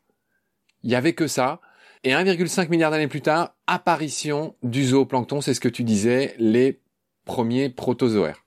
Il 0.83 0.91
y 0.91 0.95
avait 0.95 1.13
que 1.13 1.27
ça. 1.27 1.61
Et 2.03 2.11
1,5 2.11 2.69
milliard 2.69 2.91
d'années 2.91 3.07
plus 3.07 3.21
tard, 3.21 3.55
apparition 3.65 4.55
du 4.61 4.85
zooplancton, 4.85 5.39
c'est 5.39 5.53
ce 5.53 5.61
que 5.61 5.69
tu 5.69 5.83
disais, 5.83 6.35
les 6.37 6.81
premiers 7.25 7.69
protozoaires. 7.69 8.43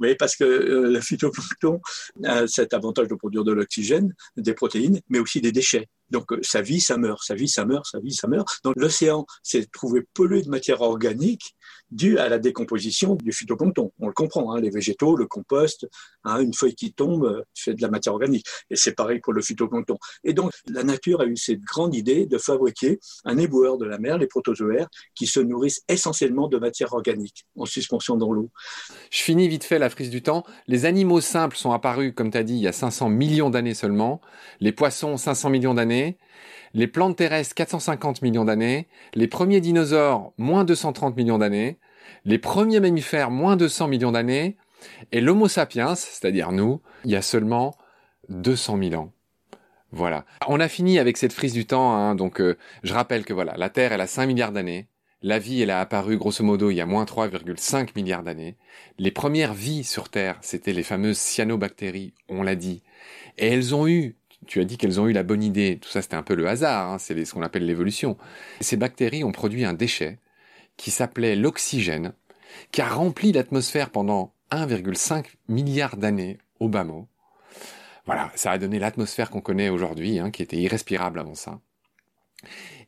Oui, 0.00 0.14
parce 0.14 0.36
que 0.36 0.44
euh, 0.44 0.90
le 0.90 1.00
phytoplancton 1.00 1.80
a 2.24 2.46
cet 2.46 2.72
avantage 2.72 3.08
de 3.08 3.14
produire 3.14 3.44
de 3.44 3.52
l'oxygène, 3.52 4.14
des 4.36 4.54
protéines, 4.54 5.00
mais 5.08 5.18
aussi 5.18 5.40
des 5.40 5.52
déchets. 5.52 5.88
Donc 6.10 6.32
euh, 6.32 6.38
sa 6.42 6.62
vie, 6.62 6.80
ça 6.80 6.96
meurt, 6.96 7.22
sa 7.22 7.34
vie, 7.34 7.48
ça 7.48 7.64
meurt, 7.64 7.86
sa 7.86 7.98
vie, 7.98 8.14
ça 8.14 8.28
meurt. 8.28 8.48
Donc 8.64 8.74
l'océan 8.76 9.26
s'est 9.42 9.66
trouvé 9.72 10.04
pollué 10.14 10.42
de 10.42 10.48
matière 10.48 10.82
organique 10.82 11.54
due 11.90 12.18
à 12.18 12.28
la 12.28 12.38
décomposition 12.38 13.14
du 13.14 13.32
phytoplancton. 13.32 13.92
On 13.98 14.06
le 14.06 14.12
comprend, 14.12 14.52
hein, 14.52 14.60
les 14.60 14.70
végétaux, 14.70 15.16
le 15.16 15.26
compost, 15.26 15.86
hein, 16.24 16.40
une 16.40 16.54
feuille 16.54 16.74
qui 16.74 16.92
tombe 16.92 17.24
euh, 17.24 17.42
fait 17.54 17.74
de 17.74 17.82
la 17.82 17.88
matière 17.88 18.14
organique. 18.14 18.46
Et 18.70 18.76
c'est 18.76 18.92
pareil 18.92 19.20
pour 19.20 19.32
le 19.32 19.42
phytoplancton. 19.42 19.96
Et 20.24 20.32
donc 20.32 20.52
la 20.68 20.84
nature 20.84 21.20
a 21.20 21.26
eu 21.26 21.36
cette 21.36 21.60
grande 21.60 21.94
idée 21.94 22.26
de 22.26 22.38
fabriquer 22.38 22.98
un 23.24 23.38
éboueur 23.38 23.78
de 23.78 23.86
la 23.86 23.98
mer, 23.98 24.18
les 24.18 24.26
protozoaires, 24.26 24.88
qui 25.14 25.26
se 25.26 25.40
nourrissent 25.40 25.82
essentiellement 25.88 26.48
de 26.48 26.58
matière 26.58 26.92
organique 26.92 27.46
en 27.56 27.64
suspension 27.64 28.16
dans 28.16 28.32
l'eau. 28.32 28.50
Je 29.10 29.20
finis 29.20 29.48
vite 29.48 29.64
fait 29.64 29.78
la 29.78 29.90
frise 29.90 30.10
du 30.10 30.22
temps. 30.22 30.44
Les 30.66 30.84
animaux 30.84 31.20
simples 31.20 31.56
sont 31.56 31.72
apparus, 31.72 32.12
comme 32.14 32.30
tu 32.30 32.38
as 32.38 32.42
dit, 32.42 32.54
il 32.54 32.62
y 32.62 32.68
a 32.68 32.72
500 32.72 33.08
millions 33.08 33.50
d'années 33.50 33.74
seulement. 33.74 34.20
Les 34.60 34.72
poissons, 34.72 35.16
500 35.16 35.50
millions 35.50 35.74
d'années 35.74 36.18
les 36.74 36.86
plantes 36.86 37.16
terrestres 37.16 37.54
450 37.54 38.22
millions 38.22 38.44
d'années, 38.44 38.88
les 39.14 39.28
premiers 39.28 39.60
dinosaures 39.60 40.32
moins 40.38 40.64
230 40.64 41.16
millions 41.16 41.38
d'années, 41.38 41.78
les 42.24 42.38
premiers 42.38 42.80
mammifères 42.80 43.30
moins 43.30 43.56
200 43.56 43.88
millions 43.88 44.12
d'années, 44.12 44.56
et 45.12 45.20
l'Homo 45.20 45.48
sapiens, 45.48 45.94
c'est-à-dire 45.94 46.52
nous, 46.52 46.80
il 47.04 47.10
y 47.10 47.16
a 47.16 47.22
seulement 47.22 47.76
200 48.28 48.78
000 48.90 49.02
ans. 49.02 49.12
Voilà. 49.90 50.26
On 50.46 50.60
a 50.60 50.68
fini 50.68 50.98
avec 50.98 51.16
cette 51.16 51.32
frise 51.32 51.54
du 51.54 51.66
temps, 51.66 51.94
hein, 51.94 52.14
donc 52.14 52.40
euh, 52.40 52.58
je 52.82 52.92
rappelle 52.92 53.24
que 53.24 53.32
voilà, 53.32 53.54
la 53.56 53.70
Terre 53.70 53.92
elle 53.92 54.02
a 54.02 54.06
5 54.06 54.26
milliards 54.26 54.52
d'années, 54.52 54.88
la 55.22 55.38
vie 55.38 55.62
elle 55.62 55.70
a 55.70 55.80
apparu 55.80 56.18
grosso 56.18 56.44
modo 56.44 56.70
il 56.70 56.76
y 56.76 56.80
a 56.80 56.86
moins 56.86 57.04
3,5 57.04 57.90
milliards 57.96 58.22
d'années. 58.22 58.56
Les 58.98 59.10
premières 59.10 59.54
vies 59.54 59.84
sur 59.84 60.10
Terre, 60.10 60.38
c'était 60.42 60.74
les 60.74 60.82
fameuses 60.82 61.18
cyanobactéries, 61.18 62.12
on 62.28 62.42
l'a 62.42 62.54
dit, 62.54 62.82
et 63.38 63.48
elles 63.48 63.74
ont 63.74 63.88
eu 63.88 64.16
tu 64.48 64.60
as 64.60 64.64
dit 64.64 64.78
qu'elles 64.78 64.98
ont 64.98 65.06
eu 65.06 65.12
la 65.12 65.22
bonne 65.22 65.42
idée. 65.42 65.78
Tout 65.80 65.90
ça, 65.90 66.02
c'était 66.02 66.16
un 66.16 66.22
peu 66.22 66.34
le 66.34 66.48
hasard. 66.48 66.92
Hein, 66.92 66.98
c'est 66.98 67.24
ce 67.24 67.34
qu'on 67.34 67.42
appelle 67.42 67.66
l'évolution. 67.66 68.16
Ces 68.60 68.76
bactéries 68.76 69.22
ont 69.22 69.30
produit 69.30 69.64
un 69.64 69.74
déchet 69.74 70.18
qui 70.76 70.90
s'appelait 70.90 71.36
l'oxygène, 71.36 72.14
qui 72.72 72.80
a 72.80 72.88
rempli 72.88 73.30
l'atmosphère 73.30 73.90
pendant 73.90 74.32
1,5 74.50 75.26
milliard 75.48 75.96
d'années 75.96 76.38
au 76.60 76.68
bas 76.68 76.84
mot. 76.84 77.06
Voilà, 78.06 78.32
ça 78.34 78.52
a 78.52 78.58
donné 78.58 78.78
l'atmosphère 78.78 79.28
qu'on 79.28 79.42
connaît 79.42 79.68
aujourd'hui, 79.68 80.18
hein, 80.18 80.30
qui 80.30 80.42
était 80.42 80.56
irrespirable 80.56 81.18
avant 81.18 81.34
ça. 81.34 81.60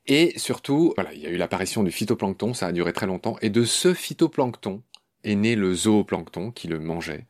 Et 0.07 0.33
surtout, 0.38 0.94
il 1.12 1.20
y 1.20 1.27
a 1.27 1.31
eu 1.31 1.37
l'apparition 1.37 1.83
du 1.83 1.90
phytoplancton, 1.90 2.55
ça 2.55 2.68
a 2.68 2.73
duré 2.73 2.94
très 2.94 3.07
longtemps, 3.07 3.37
et 3.42 3.51
de 3.51 3.64
ce 3.64 3.92
phytoplancton 3.92 4.83
est 5.25 5.35
né 5.35 5.57
le 5.57 5.75
zooplancton 5.75 6.53
qui 6.53 6.68
le 6.68 6.81
mangeait. 6.81 7.27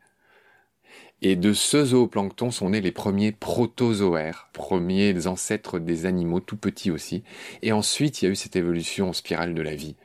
Et 1.23 1.35
de 1.35 1.53
ce 1.53 1.85
zooplancton 1.85 2.49
sont 2.49 2.71
nés 2.71 2.81
les 2.81 2.91
premiers 2.91 3.31
protozoaires, 3.31 4.49
premiers 4.53 5.27
ancêtres 5.27 5.77
des 5.77 6.07
animaux 6.07 6.39
tout 6.39 6.57
petits 6.57 6.89
aussi. 6.89 7.23
Et 7.61 7.71
ensuite, 7.71 8.21
il 8.21 8.25
y 8.25 8.27
a 8.27 8.31
eu 8.31 8.35
cette 8.35 8.55
évolution 8.55 9.09
en 9.09 9.13
spirale 9.13 9.53
de 9.53 9.61
la 9.61 9.75
vie. 9.75 9.95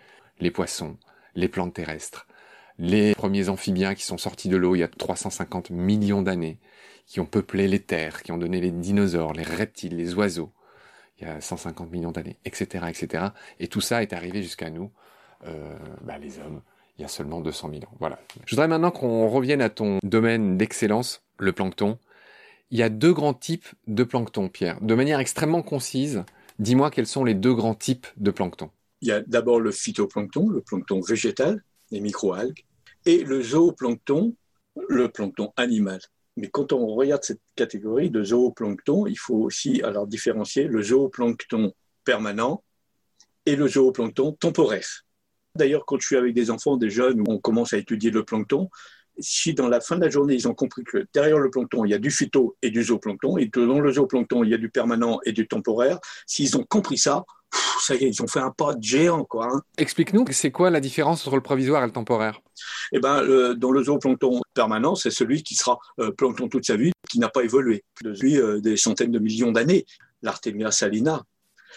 Les 0.40 0.50
poissons, 0.50 0.98
les 1.34 1.48
plantes 1.48 1.72
terrestres, 1.72 2.26
les 2.78 3.14
premiers 3.14 3.48
amphibiens 3.48 3.94
qui 3.94 4.04
sont 4.04 4.18
sortis 4.18 4.50
de 4.50 4.56
l'eau 4.58 4.74
il 4.74 4.80
y 4.80 4.82
a 4.82 4.88
350 4.88 5.70
millions 5.70 6.20
d'années, 6.20 6.58
qui 7.06 7.20
ont 7.20 7.26
peuplé 7.26 7.68
les 7.68 7.80
terres, 7.80 8.22
qui 8.22 8.32
ont 8.32 8.38
donné 8.38 8.60
les 8.60 8.70
dinosaures, 8.70 9.32
les 9.32 9.42
reptiles, 9.42 9.96
les 9.96 10.14
oiseaux, 10.14 10.52
il 11.18 11.26
y 11.26 11.30
a 11.30 11.40
150 11.40 11.90
millions 11.90 12.12
d'années, 12.12 12.36
etc., 12.44 12.86
etc. 12.88 13.24
Et 13.58 13.68
tout 13.68 13.80
ça 13.80 14.02
est 14.02 14.12
arrivé 14.12 14.42
jusqu'à 14.42 14.68
nous, 14.68 14.90
euh, 15.46 15.78
bah, 16.02 16.18
les 16.18 16.38
hommes, 16.38 16.60
il 16.98 17.02
y 17.02 17.04
a 17.04 17.08
seulement 17.08 17.40
200 17.40 17.70
000 17.70 17.82
ans. 17.84 17.96
Voilà. 18.00 18.18
Je 18.44 18.54
voudrais 18.54 18.68
maintenant 18.68 18.90
qu'on 18.90 19.28
revienne 19.28 19.60
à 19.60 19.68
ton 19.68 19.98
domaine 20.02 20.56
d'excellence, 20.56 21.22
le 21.38 21.52
plancton. 21.52 21.98
Il 22.70 22.78
y 22.78 22.82
a 22.82 22.88
deux 22.88 23.12
grands 23.12 23.34
types 23.34 23.68
de 23.86 24.02
plancton, 24.02 24.48
Pierre. 24.48 24.80
De 24.80 24.94
manière 24.94 25.20
extrêmement 25.20 25.62
concise, 25.62 26.24
dis-moi 26.58 26.90
quels 26.90 27.06
sont 27.06 27.24
les 27.24 27.34
deux 27.34 27.54
grands 27.54 27.74
types 27.74 28.06
de 28.16 28.30
plancton. 28.30 28.70
Il 29.02 29.08
y 29.08 29.12
a 29.12 29.20
d'abord 29.20 29.60
le 29.60 29.70
phytoplancton, 29.70 30.48
le 30.48 30.62
plancton 30.62 31.00
végétal, 31.00 31.62
les 31.90 32.00
microalgues, 32.00 32.64
et 33.04 33.22
le 33.22 33.42
zooplancton, 33.42 34.34
le 34.88 35.08
plancton 35.08 35.52
animal. 35.56 36.00
Mais 36.36 36.48
quand 36.48 36.72
on 36.72 36.86
regarde 36.86 37.22
cette 37.22 37.40
catégorie 37.54 38.10
de 38.10 38.24
zooplancton, 38.24 39.06
il 39.06 39.18
faut 39.18 39.36
aussi 39.36 39.82
alors 39.82 40.06
différencier 40.06 40.64
le 40.64 40.82
zooplancton 40.82 41.72
permanent 42.04 42.62
et 43.46 43.54
le 43.56 43.68
zooplancton 43.68 44.32
temporaire. 44.32 45.05
D'ailleurs, 45.56 45.84
quand 45.86 45.98
je 46.00 46.06
suis 46.06 46.16
avec 46.16 46.34
des 46.34 46.50
enfants, 46.50 46.76
des 46.76 46.90
jeunes, 46.90 47.20
où 47.20 47.24
on 47.28 47.38
commence 47.38 47.72
à 47.72 47.78
étudier 47.78 48.10
le 48.10 48.24
plancton, 48.24 48.68
si 49.18 49.54
dans 49.54 49.68
la 49.68 49.80
fin 49.80 49.96
de 49.96 50.02
la 50.02 50.10
journée, 50.10 50.34
ils 50.34 50.46
ont 50.48 50.54
compris 50.54 50.84
que 50.84 51.06
derrière 51.14 51.38
le 51.38 51.50
plancton, 51.50 51.84
il 51.84 51.90
y 51.90 51.94
a 51.94 51.98
du 51.98 52.10
phyto 52.10 52.56
et 52.62 52.70
du 52.70 52.82
zooplancton, 52.82 53.38
et 53.38 53.48
que 53.48 53.60
dans 53.60 53.80
le 53.80 53.92
zooplancton, 53.92 54.44
il 54.44 54.50
y 54.50 54.54
a 54.54 54.58
du 54.58 54.70
permanent 54.70 55.20
et 55.24 55.32
du 55.32 55.48
temporaire, 55.48 55.98
s'ils 56.26 56.56
ont 56.56 56.64
compris 56.64 56.98
ça, 56.98 57.24
ça 57.80 57.94
y 57.94 58.04
est, 58.04 58.08
ils 58.08 58.22
ont 58.22 58.26
fait 58.26 58.40
un 58.40 58.50
pas 58.50 58.74
de 58.74 58.82
géant, 58.82 59.24
quoi. 59.24 59.48
Hein. 59.50 59.62
Explique-nous, 59.78 60.24
c'est 60.30 60.50
quoi 60.50 60.70
la 60.70 60.80
différence 60.80 61.26
entre 61.26 61.36
le 61.36 61.42
provisoire 61.42 61.82
et 61.82 61.86
le 61.86 61.92
temporaire? 61.92 62.40
Eh 62.92 62.98
ben, 62.98 63.54
dans 63.54 63.70
le 63.70 63.82
zooplancton 63.82 64.40
permanent, 64.54 64.94
c'est 64.94 65.10
celui 65.10 65.42
qui 65.42 65.54
sera 65.54 65.78
euh, 66.00 66.10
plancton 66.10 66.48
toute 66.48 66.66
sa 66.66 66.76
vie, 66.76 66.92
qui 67.08 67.18
n'a 67.18 67.28
pas 67.28 67.42
évolué 67.42 67.84
depuis 68.02 68.38
euh, 68.38 68.60
des 68.60 68.76
centaines 68.76 69.12
de 69.12 69.18
millions 69.18 69.52
d'années. 69.52 69.86
L'Artemia 70.22 70.70
salina, 70.70 71.22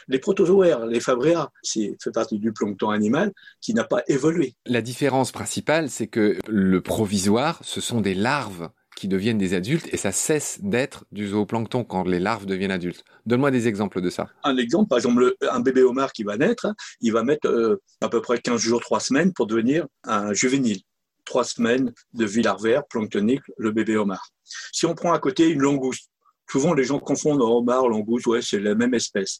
Les 0.08 0.20
protozoaires, 0.20 0.86
les 0.86 1.00
fabréas, 1.00 1.50
c'est 1.62 1.96
fait 2.02 2.12
partie 2.12 2.40
du 2.40 2.52
plancton 2.54 2.90
animal 2.90 3.32
qui 3.62 3.74
n'a 3.74 3.84
pas 3.84 4.02
évolué. 4.08 4.56
La 4.66 4.82
différence 4.82 5.32
principale, 5.32 5.90
c'est 5.90 6.08
que 6.08 6.38
le 6.48 6.82
provisoire, 6.82 7.60
ce 7.64 7.82
sont 7.82 8.02
des 8.02 8.16
larves 8.16 8.70
qui 9.00 9.08
deviennent 9.08 9.38
des 9.38 9.54
adultes 9.54 9.88
et 9.94 9.98
ça 9.98 10.12
cesse 10.12 10.60
d'être 10.62 11.06
du 11.14 11.30
zooplancton 11.30 11.86
quand 11.86 12.04
les 12.04 12.20
larves 12.20 12.46
deviennent 12.46 12.70
adultes. 12.70 13.06
Donne-moi 13.26 13.50
des 13.50 13.70
exemples 13.70 14.02
de 14.02 14.10
ça. 14.10 14.28
Un 14.44 14.58
exemple, 14.58 14.90
par 14.90 14.98
exemple, 14.98 15.36
un 15.50 15.62
bébé 15.62 15.84
homard 15.84 16.12
qui 16.12 16.24
va 16.24 16.36
naître, 16.36 16.68
il 17.00 17.14
va 17.14 17.24
mettre 17.24 17.48
euh, 17.48 17.82
à 18.02 18.10
peu 18.10 18.22
près 18.22 18.40
15 18.40 18.60
jours, 18.60 18.82
3 18.82 19.00
semaines 19.00 19.32
pour 19.32 19.48
devenir 19.48 19.88
un 20.04 20.34
juvénile. 20.34 20.82
3 21.24 21.46
semaines 21.46 21.94
de 22.14 22.26
vie 22.26 22.42
larvaire 22.42 22.86
planctonique, 22.88 23.44
le 23.58 23.72
bébé 23.72 23.96
homard. 23.96 24.28
Si 24.74 24.86
on 24.86 24.96
prend 24.96 25.14
à 25.14 25.20
côté 25.20 25.48
une 25.48 25.62
langouste, 25.62 26.10
souvent 26.52 26.74
les 26.74 26.84
gens 26.84 27.00
confondent 27.00 27.42
homard, 27.42 27.88
langouste, 27.88 28.28
ouais, 28.28 28.42
c'est 28.42 28.60
la 28.60 28.76
même 28.76 28.94
espèce. 28.94 29.40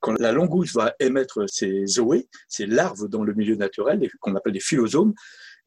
Quand 0.00 0.18
la 0.18 0.32
langouste 0.32 0.74
va 0.74 0.94
émettre 1.00 1.48
ses 1.48 1.86
zoés, 1.86 2.28
ses 2.48 2.66
larves 2.66 3.08
dans 3.08 3.24
le 3.24 3.34
milieu 3.34 3.56
naturel, 3.56 4.08
qu'on 4.20 4.34
appelle 4.36 4.52
des 4.52 4.60
phylosomes, 4.60 5.12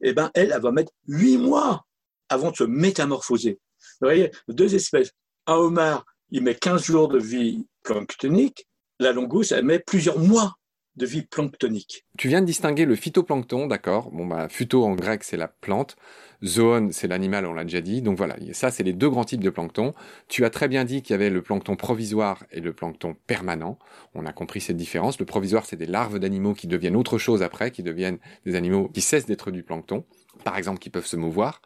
eh 0.00 0.12
ben, 0.12 0.30
elle, 0.34 0.52
elle 0.54 0.60
va 0.60 0.72
mettre 0.72 0.92
8 1.08 1.38
mois 1.38 1.84
avant 2.28 2.50
de 2.50 2.56
se 2.56 2.64
métamorphoser. 2.64 3.60
Vous 4.00 4.08
voyez, 4.08 4.30
deux 4.48 4.74
espèces. 4.74 5.12
Un 5.46 5.54
homard, 5.54 6.04
il 6.30 6.42
met 6.42 6.54
15 6.54 6.84
jours 6.84 7.08
de 7.08 7.18
vie 7.18 7.66
planctonique. 7.82 8.66
La 8.98 9.12
langouste, 9.12 9.52
elle 9.52 9.64
met 9.64 9.80
plusieurs 9.80 10.18
mois 10.18 10.54
de 10.96 11.06
vie 11.06 11.22
planctonique. 11.22 12.04
Tu 12.18 12.28
viens 12.28 12.40
de 12.40 12.46
distinguer 12.46 12.84
le 12.84 12.96
phytoplancton, 12.96 13.66
d'accord 13.66 14.10
Bon, 14.10 14.26
bah, 14.26 14.48
phyto 14.48 14.84
en 14.84 14.94
grec, 14.94 15.24
c'est 15.24 15.36
la 15.36 15.48
plante. 15.48 15.96
Zoon, 16.44 16.90
c'est 16.90 17.06
l'animal, 17.06 17.46
on 17.46 17.54
l'a 17.54 17.64
déjà 17.64 17.80
dit. 17.80 18.02
Donc 18.02 18.18
voilà, 18.18 18.36
ça, 18.52 18.70
c'est 18.70 18.82
les 18.82 18.92
deux 18.92 19.08
grands 19.08 19.24
types 19.24 19.42
de 19.42 19.50
plancton. 19.50 19.94
Tu 20.28 20.44
as 20.44 20.50
très 20.50 20.68
bien 20.68 20.84
dit 20.84 21.02
qu'il 21.02 21.12
y 21.12 21.14
avait 21.14 21.30
le 21.30 21.40
plancton 21.40 21.76
provisoire 21.76 22.44
et 22.50 22.60
le 22.60 22.72
plancton 22.72 23.16
permanent. 23.26 23.78
On 24.14 24.26
a 24.26 24.32
compris 24.32 24.60
cette 24.60 24.76
différence. 24.76 25.18
Le 25.18 25.24
provisoire, 25.24 25.64
c'est 25.64 25.76
des 25.76 25.86
larves 25.86 26.18
d'animaux 26.18 26.54
qui 26.54 26.66
deviennent 26.66 26.96
autre 26.96 27.18
chose 27.18 27.42
après, 27.42 27.70
qui 27.70 27.82
deviennent 27.82 28.18
des 28.44 28.54
animaux 28.54 28.88
qui 28.88 29.00
cessent 29.00 29.26
d'être 29.26 29.50
du 29.50 29.62
plancton. 29.62 30.04
Par 30.44 30.58
exemple, 30.58 30.80
qui 30.80 30.90
peuvent 30.90 31.06
se 31.06 31.16
mouvoir. 31.16 31.62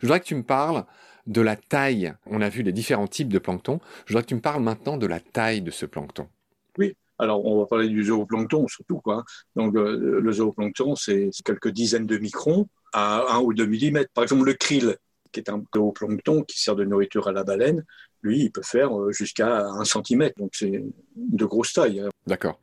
Je 0.00 0.06
voudrais 0.06 0.20
que 0.20 0.26
tu 0.26 0.34
me 0.34 0.42
parles 0.42 0.84
de 1.26 1.40
la 1.40 1.56
taille. 1.56 2.12
On 2.26 2.40
a 2.40 2.48
vu 2.48 2.62
les 2.62 2.72
différents 2.72 3.08
types 3.08 3.32
de 3.32 3.38
plancton. 3.38 3.80
Je 4.06 4.12
voudrais 4.12 4.22
que 4.22 4.28
tu 4.28 4.34
me 4.34 4.40
parles 4.40 4.62
maintenant 4.62 4.96
de 4.96 5.06
la 5.06 5.20
taille 5.20 5.62
de 5.62 5.70
ce 5.70 5.86
plancton. 5.86 6.28
Oui. 6.76 6.94
Alors, 7.18 7.44
on 7.44 7.58
va 7.58 7.66
parler 7.66 7.88
du 7.88 8.04
zooplancton 8.04 8.68
surtout. 8.68 9.00
Quoi. 9.00 9.24
Donc, 9.56 9.74
euh, 9.74 10.20
le 10.20 10.32
zooplancton, 10.32 10.94
c'est 10.94 11.30
quelques 11.44 11.68
dizaines 11.68 12.06
de 12.06 12.18
microns 12.18 12.68
à 12.92 13.24
1 13.34 13.40
ou 13.40 13.52
2 13.54 13.66
millimètres. 13.66 14.10
Par 14.14 14.24
exemple, 14.24 14.44
le 14.44 14.54
krill, 14.54 14.96
qui 15.32 15.40
est 15.40 15.50
un 15.50 15.62
zooplancton 15.74 16.42
qui 16.44 16.60
sert 16.60 16.76
de 16.76 16.84
nourriture 16.84 17.28
à 17.28 17.32
la 17.32 17.44
baleine, 17.44 17.84
lui, 18.22 18.44
il 18.44 18.50
peut 18.50 18.62
faire 18.62 18.98
euh, 18.98 19.12
jusqu'à 19.12 19.66
1 19.66 19.84
cm. 19.84 20.30
Donc, 20.36 20.50
c'est 20.52 20.84
de 21.16 21.44
grosse 21.44 21.72
taille. 21.72 22.04
D'accord. 22.26 22.60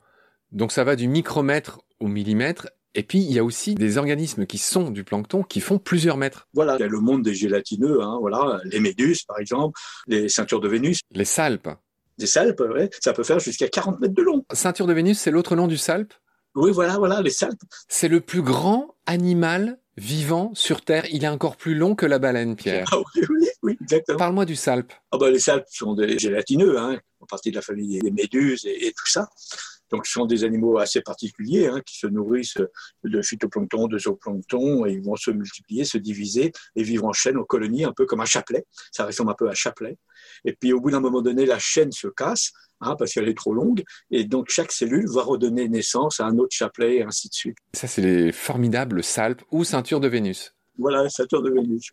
Donc, 0.52 0.72
ça 0.72 0.84
va 0.84 0.96
du 0.96 1.08
micromètre 1.08 1.82
au 2.00 2.08
millimètre. 2.08 2.70
Et 2.98 3.04
puis, 3.04 3.20
il 3.20 3.32
y 3.34 3.40
a 3.40 3.44
aussi 3.44 3.76
des 3.76 3.98
organismes 3.98 4.46
qui 4.46 4.58
sont 4.58 4.90
du 4.90 5.04
plancton 5.04 5.44
qui 5.44 5.60
font 5.60 5.80
plusieurs 5.80 6.16
mètres. 6.16 6.48
Voilà, 6.54 6.78
il 6.78 6.80
y 6.80 6.84
a 6.84 6.88
le 6.88 7.02
monde 7.02 7.24
des 7.24 7.34
gélatineux, 7.34 8.02
hein, 8.02 8.18
voilà, 8.22 8.62
les 8.64 8.80
méduses, 8.80 9.24
par 9.24 9.38
exemple, 9.38 9.78
les 10.08 10.30
ceintures 10.30 10.62
de 10.62 10.70
Vénus. 10.70 11.00
Les 11.12 11.26
salpes. 11.26 11.68
Des 12.18 12.28
salpes, 12.28 12.62
ouais, 12.62 12.90
ça 13.02 13.14
peut 13.14 13.24
faire 13.24 13.40
jusqu'à 13.40 13.68
40 13.68 14.00
mètres 14.00 14.14
de 14.14 14.22
long. 14.22 14.46
Ceinture 14.54 14.88
de 14.88 14.94
Vénus, 14.94 15.20
c'est 15.20 15.32
l'autre 15.32 15.56
nom 15.56 15.68
du 15.68 15.78
salpe? 15.78 16.14
Oui, 16.56 16.72
voilà, 16.72 16.98
voilà, 16.98 17.22
les 17.22 17.30
salpes. 17.30 17.60
C'est 17.90 18.08
le 18.08 18.22
plus 18.22 18.42
grand 18.42 18.96
animal 19.06 19.78
vivant 19.98 20.52
sur 20.54 20.82
Terre. 20.82 21.06
Il 21.12 21.26
est 21.26 21.28
encore 21.30 21.58
plus 21.58 21.76
long 21.76 21.96
que 21.96 22.06
la 22.06 22.20
baleine, 22.20 22.56
Pierre. 22.56 22.88
Ah 22.92 22.98
oui, 23.00 23.22
oui, 23.30 23.48
oui 23.64 23.78
exactement. 23.82 24.18
Parle-moi 24.18 24.46
du 24.46 24.56
salpe. 24.56 24.94
Ah 25.12 25.18
bah, 25.18 25.30
les 25.30 25.40
salpes 25.40 25.68
sont 25.70 25.94
des 25.94 26.18
gélatineux, 26.18 26.80
hein, 26.80 26.98
en 27.20 27.26
partie 27.26 27.52
de 27.52 27.56
la 27.56 27.62
famille 27.62 28.00
des 28.00 28.12
méduses 28.12 28.66
et 28.66 28.94
tout 28.96 29.08
ça. 29.08 29.28
Donc, 29.96 30.08
ce 30.08 30.12
sont 30.12 30.26
des 30.26 30.44
animaux 30.44 30.78
assez 30.78 31.00
particuliers 31.00 31.68
hein, 31.68 31.80
qui 31.86 31.98
se 31.98 32.06
nourrissent 32.08 32.58
de 33.06 33.22
phytoplancton, 33.22 33.88
de 33.88 33.98
zooplancton, 33.98 34.86
et 34.86 34.92
ils 34.92 35.02
vont 35.02 35.16
se 35.16 35.32
multiplier, 35.32 35.86
se 35.86 35.98
diviser 35.98 36.52
et 36.76 36.84
vivre 36.84 37.06
en 37.06 37.14
chaîne, 37.14 37.38
en 37.38 37.46
colonie, 37.46 37.86
un 37.86 37.94
peu 37.94 38.06
comme 38.06 38.20
un 38.20 38.26
chapelet. 38.26 38.66
Ça 38.92 39.06
ressemble 39.06 39.32
un 39.32 39.36
peu 39.36 39.48
à 39.48 39.52
un 39.52 39.56
chapelet. 39.56 39.98
Et 40.44 40.52
puis, 40.52 40.74
au 40.74 40.82
bout 40.82 40.92
d'un 40.92 41.00
moment 41.00 41.22
donné, 41.22 41.46
la 41.46 41.60
chaîne 41.60 41.94
se 41.94 42.10
casse 42.10 42.52
hein, 42.82 42.98
parce 43.00 43.14
qu'elle 43.14 43.30
est 43.30 43.38
trop 43.38 43.54
longue, 43.54 43.84
et 44.12 44.26
donc 44.26 44.50
chaque 44.50 44.74
cellule 44.74 45.08
va 45.08 45.22
redonner 45.22 45.70
naissance 45.70 46.20
à 46.20 46.26
un 46.26 46.38
autre 46.40 46.54
chapelet, 46.54 46.98
et 46.98 47.04
ainsi 47.04 47.30
de 47.30 47.34
suite. 47.34 47.58
Ça, 47.74 47.88
c'est 47.88 48.02
les 48.02 48.34
formidables 48.34 49.02
salpes 49.02 49.44
ou 49.50 49.64
ceintures 49.64 50.02
de 50.02 50.10
Vénus. 50.10 50.54
Voilà, 50.78 51.08
ceinture 51.10 51.42
de 51.42 51.52
Vénus. 51.52 51.92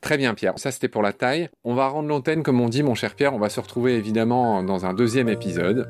Très 0.00 0.18
bien, 0.18 0.34
Pierre. 0.34 0.54
Ça, 0.56 0.70
c'était 0.70 0.88
pour 0.88 1.02
la 1.02 1.12
taille. 1.12 1.48
On 1.64 1.74
va 1.74 1.88
rendre 1.88 2.08
l'antenne, 2.08 2.42
comme 2.42 2.60
on 2.60 2.68
dit, 2.68 2.82
mon 2.82 2.94
cher 2.94 3.14
Pierre. 3.14 3.34
On 3.34 3.38
va 3.38 3.48
se 3.48 3.60
retrouver 3.60 3.94
évidemment 3.94 4.62
dans 4.62 4.84
un 4.84 4.94
deuxième 4.94 5.28
épisode. 5.28 5.88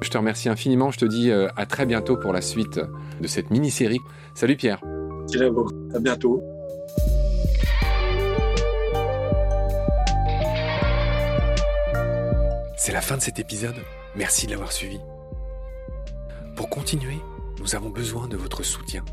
Je 0.00 0.10
te 0.10 0.16
remercie 0.16 0.48
infiniment. 0.48 0.90
Je 0.90 0.98
te 0.98 1.04
dis 1.04 1.30
euh, 1.30 1.48
à 1.56 1.66
très 1.66 1.84
bientôt 1.84 2.16
pour 2.16 2.32
la 2.32 2.40
suite 2.40 2.80
de 3.20 3.26
cette 3.26 3.50
mini-série. 3.50 4.00
Salut, 4.34 4.56
Pierre. 4.56 4.80
Salut 5.26 5.50
à 5.94 5.98
bientôt. 5.98 6.42
C'est 12.76 12.92
la 12.92 13.00
fin 13.02 13.16
de 13.16 13.22
cet 13.22 13.38
épisode. 13.38 13.76
Merci 14.16 14.46
de 14.46 14.52
l'avoir 14.52 14.72
suivi. 14.72 14.98
Pour 16.56 16.70
continuer, 16.70 17.18
nous 17.60 17.74
avons 17.74 17.90
besoin 17.90 18.28
de 18.28 18.36
votre 18.36 18.62
soutien. 18.62 19.04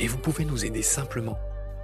Et 0.00 0.06
vous 0.06 0.18
pouvez 0.18 0.44
nous 0.44 0.64
aider 0.64 0.82
simplement, 0.82 1.38